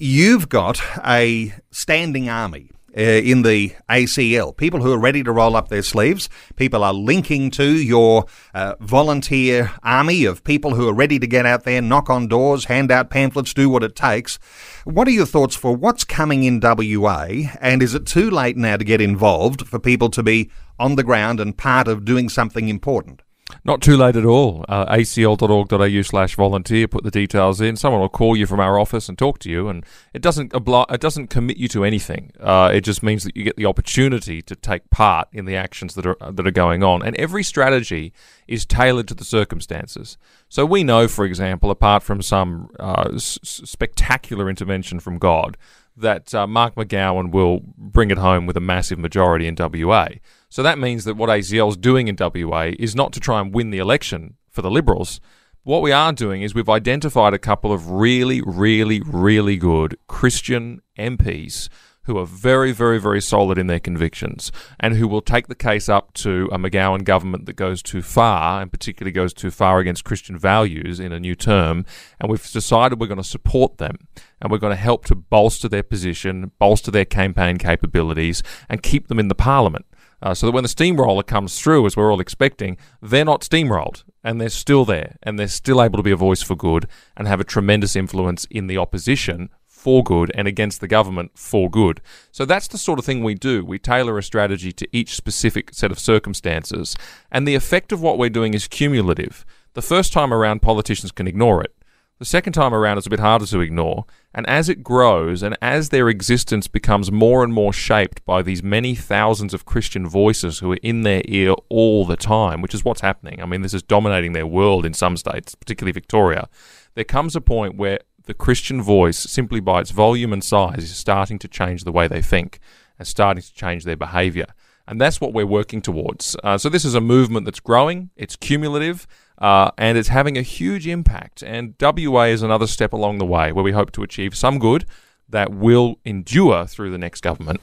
You've 0.00 0.48
got 0.48 0.82
a 1.04 1.54
standing 1.70 2.28
army. 2.28 2.70
Uh, 2.96 3.00
in 3.00 3.42
the 3.42 3.72
ACL, 3.90 4.56
people 4.56 4.80
who 4.80 4.92
are 4.92 4.98
ready 4.98 5.24
to 5.24 5.32
roll 5.32 5.56
up 5.56 5.66
their 5.66 5.82
sleeves, 5.82 6.28
people 6.54 6.84
are 6.84 6.94
linking 6.94 7.50
to 7.50 7.64
your 7.64 8.24
uh, 8.54 8.76
volunteer 8.78 9.72
army 9.82 10.24
of 10.24 10.44
people 10.44 10.76
who 10.76 10.88
are 10.88 10.94
ready 10.94 11.18
to 11.18 11.26
get 11.26 11.44
out 11.44 11.64
there, 11.64 11.82
knock 11.82 12.08
on 12.08 12.28
doors, 12.28 12.66
hand 12.66 12.92
out 12.92 13.10
pamphlets, 13.10 13.52
do 13.52 13.68
what 13.68 13.82
it 13.82 13.96
takes. 13.96 14.38
What 14.84 15.08
are 15.08 15.10
your 15.10 15.26
thoughts 15.26 15.56
for 15.56 15.74
what's 15.74 16.04
coming 16.04 16.44
in 16.44 16.60
WA? 16.60 17.26
And 17.60 17.82
is 17.82 17.96
it 17.96 18.06
too 18.06 18.30
late 18.30 18.56
now 18.56 18.76
to 18.76 18.84
get 18.84 19.00
involved 19.00 19.66
for 19.66 19.80
people 19.80 20.08
to 20.10 20.22
be 20.22 20.48
on 20.78 20.96
the 20.96 21.04
ground 21.04 21.40
and 21.40 21.56
part 21.56 21.88
of 21.88 22.04
doing 22.04 22.28
something 22.28 22.68
important? 22.68 23.22
Not 23.62 23.82
too 23.82 23.96
late 23.96 24.16
at 24.16 24.24
all. 24.24 24.64
Uh, 24.68 24.86
acl.org.au 24.94 26.02
slash 26.02 26.34
volunteer. 26.34 26.88
Put 26.88 27.04
the 27.04 27.10
details 27.10 27.60
in. 27.60 27.76
Someone 27.76 28.00
will 28.00 28.08
call 28.08 28.36
you 28.36 28.46
from 28.46 28.58
our 28.58 28.78
office 28.78 29.08
and 29.08 29.16
talk 29.18 29.38
to 29.40 29.50
you, 29.50 29.68
and 29.68 29.84
it 30.12 30.22
doesn't 30.22 30.52
obli- 30.52 30.90
it 30.90 31.00
doesn't 31.00 31.28
commit 31.28 31.56
you 31.58 31.68
to 31.68 31.84
anything. 31.84 32.32
Uh, 32.40 32.70
it 32.72 32.80
just 32.82 33.02
means 33.02 33.22
that 33.24 33.36
you 33.36 33.44
get 33.44 33.56
the 33.56 33.66
opportunity 33.66 34.42
to 34.42 34.56
take 34.56 34.88
part 34.90 35.28
in 35.32 35.44
the 35.44 35.56
actions 35.56 35.94
that 35.94 36.06
are 36.06 36.16
that 36.32 36.46
are 36.46 36.50
going 36.50 36.82
on. 36.82 37.02
And 37.02 37.14
every 37.16 37.42
strategy 37.42 38.12
is 38.48 38.66
tailored 38.66 39.08
to 39.08 39.14
the 39.14 39.24
circumstances. 39.24 40.16
So 40.48 40.64
we 40.66 40.82
know, 40.82 41.06
for 41.06 41.24
example, 41.24 41.70
apart 41.70 42.02
from 42.02 42.22
some 42.22 42.70
uh, 42.80 43.10
s- 43.14 43.38
spectacular 43.42 44.48
intervention 44.50 45.00
from 45.00 45.18
God, 45.18 45.56
that 45.96 46.34
uh, 46.34 46.46
Mark 46.46 46.74
McGowan 46.74 47.30
will 47.30 47.60
bring 47.76 48.10
it 48.10 48.18
home 48.18 48.46
with 48.46 48.56
a 48.56 48.60
massive 48.60 48.98
majority 48.98 49.46
in 49.46 49.54
WA. 49.58 50.08
So 50.54 50.62
that 50.62 50.78
means 50.78 51.02
that 51.02 51.16
what 51.16 51.30
ACL 51.30 51.70
is 51.70 51.76
doing 51.76 52.06
in 52.06 52.14
WA 52.16 52.70
is 52.78 52.94
not 52.94 53.12
to 53.14 53.18
try 53.18 53.40
and 53.40 53.52
win 53.52 53.70
the 53.70 53.80
election 53.80 54.36
for 54.48 54.62
the 54.62 54.70
Liberals. 54.70 55.20
What 55.64 55.82
we 55.82 55.90
are 55.90 56.12
doing 56.12 56.42
is 56.42 56.54
we've 56.54 56.68
identified 56.68 57.34
a 57.34 57.40
couple 57.40 57.72
of 57.72 57.90
really, 57.90 58.40
really, 58.40 59.00
really 59.00 59.56
good 59.56 59.98
Christian 60.06 60.80
MPs 60.96 61.68
who 62.04 62.16
are 62.18 62.24
very, 62.24 62.70
very, 62.70 63.00
very 63.00 63.20
solid 63.20 63.58
in 63.58 63.66
their 63.66 63.80
convictions 63.80 64.52
and 64.78 64.94
who 64.94 65.08
will 65.08 65.22
take 65.22 65.48
the 65.48 65.56
case 65.56 65.88
up 65.88 66.12
to 66.12 66.48
a 66.52 66.58
McGowan 66.58 67.02
government 67.02 67.46
that 67.46 67.56
goes 67.56 67.82
too 67.82 68.02
far 68.02 68.62
and 68.62 68.70
particularly 68.70 69.10
goes 69.10 69.34
too 69.34 69.50
far 69.50 69.80
against 69.80 70.04
Christian 70.04 70.38
values 70.38 71.00
in 71.00 71.12
a 71.12 71.18
new 71.18 71.34
term. 71.34 71.84
And 72.20 72.30
we've 72.30 72.52
decided 72.52 73.00
we're 73.00 73.08
going 73.08 73.16
to 73.16 73.24
support 73.24 73.78
them 73.78 73.96
and 74.40 74.52
we're 74.52 74.58
going 74.58 74.76
to 74.76 74.80
help 74.80 75.04
to 75.06 75.16
bolster 75.16 75.68
their 75.68 75.82
position, 75.82 76.52
bolster 76.60 76.92
their 76.92 77.04
campaign 77.04 77.56
capabilities, 77.56 78.40
and 78.68 78.84
keep 78.84 79.08
them 79.08 79.18
in 79.18 79.26
the 79.26 79.34
parliament. 79.34 79.86
Uh, 80.24 80.32
so 80.32 80.46
that 80.46 80.52
when 80.52 80.64
the 80.64 80.68
steamroller 80.68 81.22
comes 81.22 81.60
through, 81.60 81.84
as 81.84 81.98
we're 81.98 82.10
all 82.10 82.18
expecting, 82.18 82.78
they're 83.02 83.26
not 83.26 83.42
steamrolled 83.42 84.04
and 84.24 84.40
they're 84.40 84.48
still 84.48 84.86
there 84.86 85.18
and 85.22 85.38
they're 85.38 85.46
still 85.46 85.82
able 85.82 85.98
to 85.98 86.02
be 86.02 86.10
a 86.10 86.16
voice 86.16 86.42
for 86.42 86.56
good 86.56 86.88
and 87.14 87.28
have 87.28 87.40
a 87.40 87.44
tremendous 87.44 87.94
influence 87.94 88.46
in 88.46 88.66
the 88.66 88.78
opposition 88.78 89.50
for 89.68 90.02
good 90.02 90.32
and 90.34 90.48
against 90.48 90.80
the 90.80 90.88
government 90.88 91.30
for 91.34 91.68
good. 91.68 92.00
So 92.32 92.46
that's 92.46 92.68
the 92.68 92.78
sort 92.78 92.98
of 92.98 93.04
thing 93.04 93.22
we 93.22 93.34
do. 93.34 93.66
We 93.66 93.78
tailor 93.78 94.16
a 94.16 94.22
strategy 94.22 94.72
to 94.72 94.88
each 94.96 95.14
specific 95.14 95.74
set 95.74 95.92
of 95.92 95.98
circumstances, 95.98 96.96
and 97.30 97.46
the 97.46 97.54
effect 97.54 97.92
of 97.92 98.00
what 98.00 98.16
we're 98.16 98.30
doing 98.30 98.54
is 98.54 98.66
cumulative. 98.66 99.44
The 99.74 99.82
first 99.82 100.14
time 100.14 100.32
around, 100.32 100.62
politicians 100.62 101.12
can 101.12 101.28
ignore 101.28 101.62
it. 101.62 101.76
The 102.20 102.24
second 102.24 102.52
time 102.52 102.72
around 102.72 102.98
is 102.98 103.08
a 103.08 103.10
bit 103.10 103.18
harder 103.18 103.44
to 103.44 103.60
ignore, 103.60 104.04
and 104.32 104.48
as 104.48 104.68
it 104.68 104.84
grows 104.84 105.42
and 105.42 105.56
as 105.60 105.88
their 105.88 106.08
existence 106.08 106.68
becomes 106.68 107.10
more 107.10 107.42
and 107.42 107.52
more 107.52 107.72
shaped 107.72 108.24
by 108.24 108.40
these 108.40 108.62
many 108.62 108.94
thousands 108.94 109.52
of 109.52 109.64
Christian 109.64 110.06
voices 110.06 110.60
who 110.60 110.70
are 110.72 110.78
in 110.80 111.02
their 111.02 111.22
ear 111.24 111.54
all 111.68 112.06
the 112.06 112.16
time, 112.16 112.62
which 112.62 112.72
is 112.72 112.84
what's 112.84 113.00
happening. 113.00 113.42
I 113.42 113.46
mean, 113.46 113.62
this 113.62 113.74
is 113.74 113.82
dominating 113.82 114.32
their 114.32 114.46
world 114.46 114.86
in 114.86 114.94
some 114.94 115.16
states, 115.16 115.56
particularly 115.56 115.90
Victoria. 115.90 116.48
There 116.94 117.02
comes 117.02 117.34
a 117.34 117.40
point 117.40 117.76
where 117.76 117.98
the 118.26 118.34
Christian 118.34 118.80
voice, 118.80 119.18
simply 119.18 119.58
by 119.58 119.80
its 119.80 119.90
volume 119.90 120.32
and 120.32 120.44
size, 120.44 120.84
is 120.84 120.96
starting 120.96 121.40
to 121.40 121.48
change 121.48 121.82
the 121.82 121.92
way 121.92 122.06
they 122.06 122.22
think 122.22 122.60
and 122.96 123.08
starting 123.08 123.42
to 123.42 123.54
change 123.54 123.82
their 123.82 123.96
behavior. 123.96 124.46
And 124.86 125.00
that's 125.00 125.20
what 125.20 125.32
we're 125.32 125.46
working 125.46 125.82
towards. 125.82 126.36
Uh, 126.44 126.58
so, 126.58 126.68
this 126.68 126.84
is 126.84 126.94
a 126.94 127.00
movement 127.00 127.44
that's 127.44 127.60
growing, 127.60 128.10
it's 128.16 128.36
cumulative, 128.36 129.08
uh, 129.38 129.70
and 129.76 129.98
it's 129.98 130.08
having 130.08 130.38
a 130.38 130.42
huge 130.42 130.86
impact. 130.86 131.42
And 131.42 131.74
WA 131.80 132.24
is 132.24 132.42
another 132.42 132.66
step 132.66 132.92
along 132.92 133.18
the 133.18 133.26
way 133.26 133.52
where 133.52 133.64
we 133.64 133.72
hope 133.72 133.92
to 133.92 134.02
achieve 134.02 134.36
some 134.36 134.58
good 134.58 134.84
that 135.28 135.52
will 135.52 135.98
endure 136.04 136.66
through 136.66 136.90
the 136.90 136.98
next 136.98 137.22
government. 137.22 137.60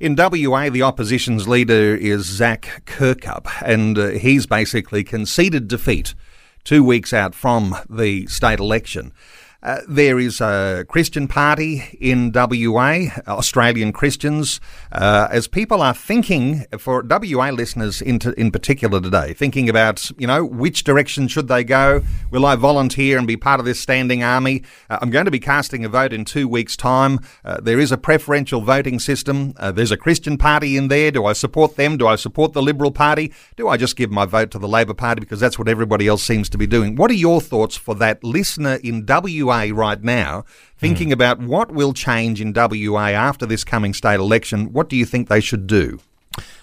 In 0.00 0.16
WA, 0.16 0.68
the 0.68 0.82
opposition's 0.82 1.46
leader 1.46 1.94
is 1.94 2.26
Zac 2.26 2.82
Kirkup, 2.86 3.46
and 3.62 3.98
uh, 3.98 4.08
he's 4.08 4.46
basically 4.46 5.04
conceded 5.04 5.68
defeat 5.68 6.14
two 6.64 6.84
weeks 6.84 7.12
out 7.12 7.34
from 7.34 7.76
the 7.88 8.26
state 8.26 8.58
election. 8.58 9.12
Uh, 9.60 9.80
there 9.88 10.20
is 10.20 10.40
a 10.40 10.84
Christian 10.88 11.26
party 11.26 11.98
in 12.00 12.30
WA, 12.32 13.08
Australian 13.26 13.92
Christians. 13.92 14.60
Uh, 14.92 15.26
as 15.32 15.48
people 15.48 15.82
are 15.82 15.94
thinking, 15.94 16.64
for 16.78 17.02
WA 17.02 17.50
listeners 17.50 18.00
in, 18.00 18.20
t- 18.20 18.32
in 18.36 18.52
particular 18.52 19.00
today, 19.00 19.32
thinking 19.32 19.68
about, 19.68 20.12
you 20.16 20.28
know, 20.28 20.44
which 20.44 20.84
direction 20.84 21.26
should 21.26 21.48
they 21.48 21.64
go? 21.64 22.02
Will 22.30 22.46
I 22.46 22.54
volunteer 22.54 23.18
and 23.18 23.26
be 23.26 23.36
part 23.36 23.58
of 23.58 23.66
this 23.66 23.80
standing 23.80 24.22
army? 24.22 24.62
Uh, 24.88 25.00
I'm 25.02 25.10
going 25.10 25.24
to 25.24 25.32
be 25.32 25.40
casting 25.40 25.84
a 25.84 25.88
vote 25.88 26.12
in 26.12 26.24
two 26.24 26.46
weeks' 26.46 26.76
time. 26.76 27.18
Uh, 27.44 27.60
there 27.60 27.80
is 27.80 27.90
a 27.90 27.98
preferential 27.98 28.60
voting 28.60 29.00
system. 29.00 29.54
Uh, 29.56 29.72
there's 29.72 29.90
a 29.90 29.96
Christian 29.96 30.38
party 30.38 30.76
in 30.76 30.86
there. 30.86 31.10
Do 31.10 31.26
I 31.26 31.32
support 31.32 31.74
them? 31.74 31.96
Do 31.96 32.06
I 32.06 32.14
support 32.14 32.52
the 32.52 32.62
Liberal 32.62 32.92
Party? 32.92 33.32
Do 33.56 33.66
I 33.66 33.76
just 33.76 33.96
give 33.96 34.12
my 34.12 34.24
vote 34.24 34.52
to 34.52 34.60
the 34.60 34.68
Labor 34.68 34.94
Party 34.94 35.18
because 35.18 35.40
that's 35.40 35.58
what 35.58 35.66
everybody 35.66 36.06
else 36.06 36.22
seems 36.22 36.48
to 36.50 36.58
be 36.58 36.68
doing? 36.68 36.94
What 36.94 37.10
are 37.10 37.14
your 37.14 37.40
thoughts 37.40 37.76
for 37.76 37.96
that 37.96 38.22
listener 38.22 38.78
in 38.84 39.04
WA? 39.04 39.47
WA 39.48 39.70
right 39.72 40.02
now, 40.02 40.44
thinking 40.76 41.08
mm. 41.08 41.12
about 41.12 41.40
what 41.40 41.70
will 41.72 41.92
change 41.92 42.40
in 42.40 42.52
WA 42.52 43.08
after 43.08 43.46
this 43.46 43.64
coming 43.64 43.94
state 43.94 44.20
election. 44.20 44.72
What 44.72 44.88
do 44.88 44.96
you 44.96 45.04
think 45.04 45.28
they 45.28 45.40
should 45.40 45.66
do? 45.66 46.00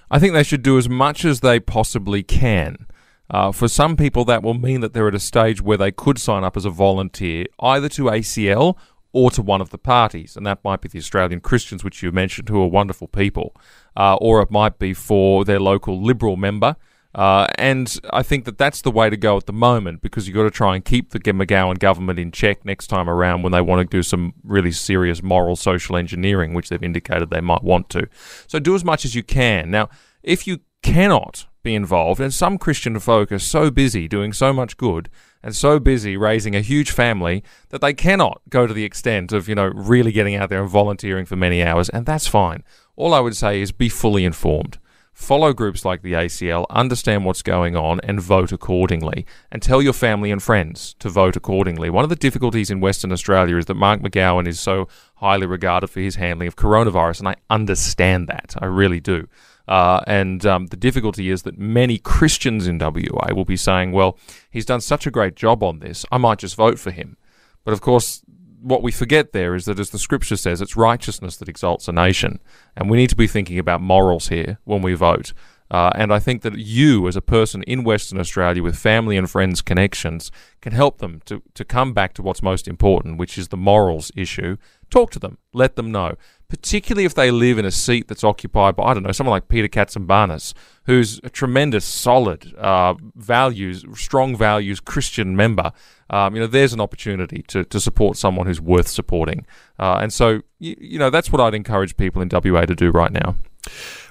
I 0.10 0.20
think 0.20 0.34
they 0.34 0.44
should 0.44 0.62
do 0.62 0.78
as 0.78 0.88
much 0.88 1.26
as 1.26 1.40
they 1.40 1.60
possibly 1.60 2.24
can. 2.24 2.88
Uh, 3.30 3.52
for 3.52 3.68
some 3.68 3.98
people, 3.98 4.24
that 4.26 4.44
will 4.44 4.54
mean 4.54 4.82
that 4.82 4.94
they're 4.94 5.08
at 5.08 5.16
a 5.16 5.20
stage 5.20 5.62
where 5.62 5.78
they 5.78 5.92
could 5.92 6.20
sign 6.20 6.44
up 6.44 6.56
as 6.56 6.66
a 6.66 6.70
volunteer 6.70 7.46
either 7.60 7.90
to 7.90 8.04
ACL 8.04 8.78
or 9.14 9.32
to 9.32 9.42
one 9.42 9.62
of 9.62 9.70
the 9.70 9.78
parties, 9.78 10.36
and 10.36 10.46
that 10.46 10.64
might 10.64 10.82
be 10.82 10.90
the 10.90 11.00
Australian 11.00 11.40
Christians, 11.40 11.84
which 11.84 12.04
you 12.04 12.12
mentioned, 12.12 12.50
who 12.50 12.62
are 12.62 12.68
wonderful 12.68 13.08
people, 13.08 13.56
uh, 13.96 14.16
or 14.16 14.42
it 14.42 14.52
might 14.52 14.78
be 14.78 14.94
for 14.94 15.46
their 15.46 15.60
local 15.60 16.04
Liberal 16.04 16.36
member. 16.36 16.76
Uh, 17.16 17.48
and 17.58 17.98
I 18.12 18.24
think 18.24 18.44
that 18.44 18.58
that's 18.58 18.82
the 18.82 18.92
way 18.92 19.10
to 19.10 19.16
go 19.16 19.38
at 19.38 19.46
the 19.46 19.54
moment 19.54 20.02
because 20.02 20.28
you've 20.28 20.36
got 20.36 20.44
to 20.44 20.52
try 20.52 20.76
and 20.76 20.84
keep 20.84 21.12
the 21.12 21.20
McGowan 21.20 21.80
government 21.80 22.20
in 22.20 22.30
check 22.30 22.66
next 22.66 22.88
time 22.88 23.10
around 23.10 23.42
when 23.42 23.54
they 23.54 23.62
want 23.62 23.90
to 23.90 23.98
do 23.98 24.04
some 24.04 24.34
really 24.44 24.74
serious 24.74 25.24
moral 25.24 25.56
social 25.56 25.96
engineering, 25.96 26.54
which 26.54 26.68
they've 26.68 26.84
indicated 26.84 27.30
they 27.30 27.40
might 27.40 27.64
want 27.64 27.90
to. 27.92 28.10
So 28.48 28.60
do 28.60 28.76
as 28.76 28.84
much 28.84 29.06
as 29.06 29.16
you 29.16 29.24
can. 29.24 29.72
Now, 29.72 29.90
If 30.24 30.48
you 30.48 30.62
cannot 30.82 31.46
be 31.62 31.76
involved, 31.76 32.20
and 32.20 32.34
some 32.34 32.58
Christian 32.58 33.00
folk 33.00 33.32
are 33.32 33.40
so 33.40 33.70
busy 33.70 34.08
doing 34.08 34.34
so 34.34 34.52
much 34.52 34.76
good 34.76 35.08
and 35.44 35.56
so 35.56 35.80
busy 35.80 36.18
raising 36.18 36.56
a 36.56 36.62
huge 36.62 36.90
family 36.92 37.44
that 37.70 37.80
they 37.80 37.94
cannot 37.94 38.42
go 38.50 38.66
to 38.66 38.74
the 38.74 38.84
extent 38.84 39.32
of, 39.32 39.48
you 39.48 39.56
know, 39.56 39.68
really 39.68 40.12
getting 40.12 40.36
out 40.36 40.50
there 40.50 40.62
and 40.62 40.70
volunteering 40.70 41.26
for 41.26 41.36
many 41.36 41.64
hours, 41.64 41.90
and 41.90 42.06
that's 42.06 42.28
fine. 42.28 42.64
All 42.96 43.14
I 43.14 43.20
would 43.20 43.36
say 43.36 43.62
is 43.62 43.72
be 43.72 43.88
fully 43.88 44.26
informed 44.26 44.80
follow 45.16 45.54
groups 45.54 45.86
like 45.86 46.02
the 46.02 46.14
ACL, 46.14 46.66
understand 46.70 47.26
what's 47.26 47.42
going 47.42 47.76
on, 47.76 48.02
and 48.02 48.22
vote 48.22 48.52
accordingly. 48.52 49.26
And 49.50 49.62
tell 49.62 49.82
your 49.82 49.94
family 49.94 50.30
and 50.30 50.44
friends 50.44 50.94
to 51.00 51.10
vote 51.10 51.36
accordingly. 51.36 51.90
One 51.90 52.04
of 52.04 52.10
the 52.10 52.16
difficulties 52.18 52.70
in 52.70 52.82
Western 52.82 53.12
Australia 53.12 53.58
is 53.58 53.66
that 53.66 53.76
Mark 53.76 54.02
McGowan 54.02 54.46
is 54.46 54.60
so 54.60 54.88
highly 55.16 55.48
regarded 55.48 55.88
for 55.88 56.02
his 56.02 56.16
handling 56.16 56.50
of 56.50 56.58
coronavirus, 56.58 57.20
and 57.20 57.30
I 57.30 57.36
understand 57.50 58.28
that. 58.28 58.54
I 58.60 58.66
really 58.66 59.00
do. 59.00 59.28
Uh, 59.68 60.02
and 60.06 60.46
um, 60.46 60.68
the 60.68 60.78
difficulty 60.78 61.32
is 61.32 61.44
that 61.44 61.58
many 61.58 61.98
Christians 61.98 62.68
in 62.68 62.78
WA 62.78 63.34
will 63.34 63.46
be 63.46 63.58
saying, 63.58 63.94
well, 63.94 64.20
he's 64.52 64.66
done 64.66 64.82
such 64.82 65.08
a 65.08 65.12
great 65.12 65.36
job 65.36 65.64
on 65.64 65.80
this, 65.80 66.06
I 66.12 66.18
might 66.18 66.40
just 66.40 66.56
vote 66.56 66.78
for 66.78 66.92
him. 66.92 67.18
But 67.64 67.74
of 67.74 67.82
course, 67.82 68.22
what 68.66 68.82
we 68.82 68.92
forget 68.92 69.32
there 69.32 69.54
is 69.54 69.66
that, 69.66 69.80
as 69.80 69.92
the 69.92 70.00
scripture 70.00 70.36
says, 70.36 70.60
it's 70.60 70.76
righteousness 70.76 71.38
that 71.38 71.48
exalts 71.48 71.88
a 71.88 71.92
nation. 71.92 72.40
And 72.76 72.90
we 72.90 72.98
need 72.98 73.12
to 73.12 73.16
be 73.16 73.28
thinking 73.28 73.60
about 73.60 73.80
morals 73.80 74.30
here 74.30 74.58
when 74.64 74.82
we 74.82 74.96
vote. 74.96 75.34
Uh, 75.70 75.92
and 75.94 76.12
I 76.12 76.20
think 76.20 76.42
that 76.42 76.58
you, 76.58 77.08
as 77.08 77.16
a 77.16 77.22
person 77.22 77.62
in 77.64 77.84
Western 77.84 78.20
Australia 78.20 78.64
with 78.64 78.76
family 78.76 79.18
and 79.18 79.30
friends 79.30 79.62
connections, 79.62 80.32
can 80.62 80.74
help 80.74 80.98
them 80.98 81.22
to, 81.26 81.44
to 81.54 81.64
come 81.64 81.94
back 81.94 82.14
to 82.16 82.24
what's 82.24 82.42
most 82.42 82.68
important, 82.68 83.20
which 83.20 83.38
is 83.38 83.50
the 83.50 83.58
morals 83.58 84.12
issue. 84.16 84.58
Talk 84.96 85.12
to 85.12 85.20
them, 85.20 85.38
let 85.54 85.76
them 85.76 85.92
know 85.92 86.16
particularly 86.48 87.06
if 87.06 87.16
they 87.16 87.32
live 87.32 87.58
in 87.58 87.66
a 87.66 87.72
seat 87.72 88.08
that's 88.08 88.24
occupied 88.24 88.76
by, 88.76 88.84
I 88.84 88.94
don't 88.94 89.04
know, 89.04 89.12
someone 89.12 89.32
like 89.32 89.48
Peter 89.48 89.68
Katsambanis, 89.68 90.54
who's 90.86 91.20
a 91.24 91.30
tremendous, 91.30 91.86
solid 91.86 92.54
uh, 92.58 92.96
values, 93.16 93.86
strong 93.96 94.36
values 94.36 94.80
Christian 94.80 95.36
member. 95.36 95.72
Um, 96.10 96.36
you 96.36 96.42
know, 96.42 96.48
there's 96.48 96.74
an 96.74 96.82
opportunity 96.82 97.44
to, 97.48 97.64
to 97.66 97.80
support 97.80 98.18
someone 98.18 98.46
who's 98.46 98.62
worth 98.62 98.88
supporting. 98.88 99.46
Uh, 99.80 100.00
and 100.02 100.14
so, 100.14 100.42
you, 100.60 100.76
you 100.80 101.00
know, 101.00 101.10
that's 101.10 101.32
what 101.32 101.42
I'd 101.42 101.56
encourage 101.56 101.98
people 101.98 102.22
in 102.22 102.30
WA 102.32 102.66
to 102.66 102.76
do 102.76 102.92
right 102.92 103.12
now. 103.12 103.36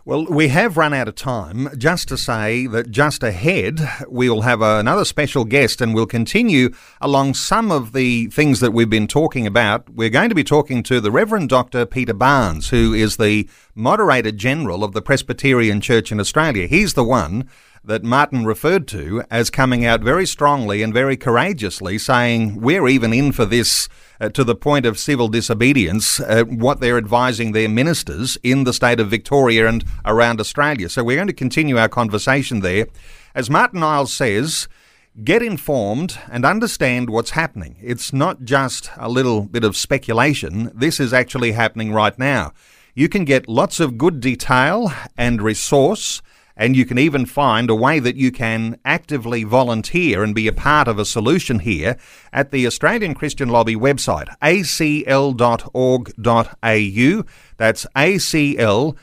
Well, 0.06 0.26
we 0.26 0.48
have 0.48 0.76
run 0.76 0.92
out 0.92 1.08
of 1.08 1.14
time. 1.14 1.70
Just 1.78 2.08
to 2.08 2.18
say 2.18 2.66
that 2.66 2.90
just 2.90 3.22
ahead, 3.22 3.80
we'll 4.06 4.42
have 4.42 4.60
another 4.60 5.04
special 5.04 5.46
guest 5.46 5.80
and 5.80 5.94
we'll 5.94 6.04
continue 6.06 6.70
along 7.00 7.34
some 7.34 7.72
of 7.72 7.92
the 7.92 8.26
things 8.26 8.60
that 8.60 8.72
we've 8.72 8.90
been 8.90 9.06
talking 9.06 9.46
about. 9.46 9.88
We're 9.88 10.10
going 10.10 10.28
to 10.28 10.34
be 10.34 10.44
talking 10.44 10.73
to 10.82 11.00
the 11.00 11.10
Reverend 11.10 11.48
Dr. 11.48 11.86
Peter 11.86 12.12
Barnes, 12.12 12.70
who 12.70 12.92
is 12.92 13.16
the 13.16 13.48
Moderator 13.74 14.32
General 14.32 14.82
of 14.82 14.92
the 14.92 15.00
Presbyterian 15.00 15.80
Church 15.80 16.10
in 16.10 16.20
Australia. 16.20 16.66
He's 16.66 16.94
the 16.94 17.04
one 17.04 17.48
that 17.84 18.02
Martyn 18.02 18.44
referred 18.44 18.88
to 18.88 19.22
as 19.30 19.50
coming 19.50 19.84
out 19.84 20.00
very 20.00 20.26
strongly 20.26 20.82
and 20.82 20.92
very 20.92 21.16
courageously 21.16 21.98
saying, 21.98 22.60
We're 22.60 22.88
even 22.88 23.12
in 23.12 23.32
for 23.32 23.44
this 23.44 23.88
uh, 24.20 24.30
to 24.30 24.42
the 24.42 24.54
point 24.54 24.86
of 24.86 24.98
civil 24.98 25.28
disobedience, 25.28 26.18
uh, 26.20 26.44
what 26.44 26.80
they're 26.80 26.98
advising 26.98 27.52
their 27.52 27.68
ministers 27.68 28.38
in 28.42 28.64
the 28.64 28.72
state 28.72 29.00
of 29.00 29.10
Victoria 29.10 29.68
and 29.68 29.84
around 30.04 30.40
Australia. 30.40 30.88
So 30.88 31.04
we're 31.04 31.16
going 31.16 31.26
to 31.26 31.32
continue 31.32 31.76
our 31.76 31.88
conversation 31.88 32.60
there. 32.60 32.86
As 33.34 33.50
Martyn 33.50 33.82
Iles 33.82 34.12
says, 34.12 34.68
get 35.22 35.42
informed 35.42 36.18
and 36.30 36.44
understand 36.44 37.08
what's 37.08 37.30
happening. 37.30 37.76
It's 37.80 38.12
not 38.12 38.42
just 38.42 38.90
a 38.96 39.08
little 39.08 39.42
bit 39.42 39.62
of 39.62 39.76
speculation, 39.76 40.72
this 40.74 40.98
is 40.98 41.12
actually 41.12 41.52
happening 41.52 41.92
right 41.92 42.18
now. 42.18 42.52
You 42.94 43.08
can 43.08 43.24
get 43.24 43.48
lots 43.48 43.80
of 43.80 43.98
good 43.98 44.20
detail 44.20 44.92
and 45.16 45.42
resource 45.42 46.22
and 46.56 46.76
you 46.76 46.84
can 46.84 46.98
even 46.98 47.26
find 47.26 47.68
a 47.70 47.74
way 47.74 47.98
that 47.98 48.16
you 48.16 48.30
can 48.30 48.78
actively 48.84 49.44
volunteer 49.44 50.22
and 50.22 50.34
be 50.34 50.46
a 50.46 50.52
part 50.52 50.88
of 50.88 50.98
a 50.98 51.04
solution 51.04 51.58
here 51.60 51.96
at 52.32 52.50
the 52.50 52.66
Australian 52.66 53.14
Christian 53.14 53.48
Lobby 53.48 53.76
website, 53.76 54.28
acl.org.au. 54.40 55.64
That's 57.56 57.86
acl.org.au. 57.96 58.94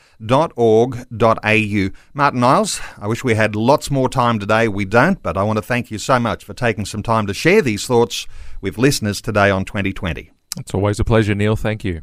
Martyn 2.14 2.44
Iles, 2.44 2.80
I 2.98 3.06
wish 3.06 3.24
we 3.24 3.34
had 3.34 3.56
lots 3.56 3.90
more 3.90 4.08
time 4.08 4.38
today. 4.38 4.68
We 4.68 4.84
don't, 4.84 5.22
but 5.22 5.36
I 5.36 5.42
want 5.42 5.56
to 5.58 5.62
thank 5.62 5.90
you 5.90 5.98
so 5.98 6.18
much 6.18 6.44
for 6.44 6.54
taking 6.54 6.84
some 6.84 7.02
time 7.02 7.26
to 7.26 7.34
share 7.34 7.62
these 7.62 7.86
thoughts 7.86 8.26
with 8.60 8.78
listeners 8.78 9.20
today 9.20 9.50
on 9.50 9.64
2020. 9.64 10.30
It's 10.58 10.74
always 10.74 11.00
a 11.00 11.04
pleasure, 11.04 11.34
Neil. 11.34 11.56
Thank 11.56 11.84
you. 11.84 12.02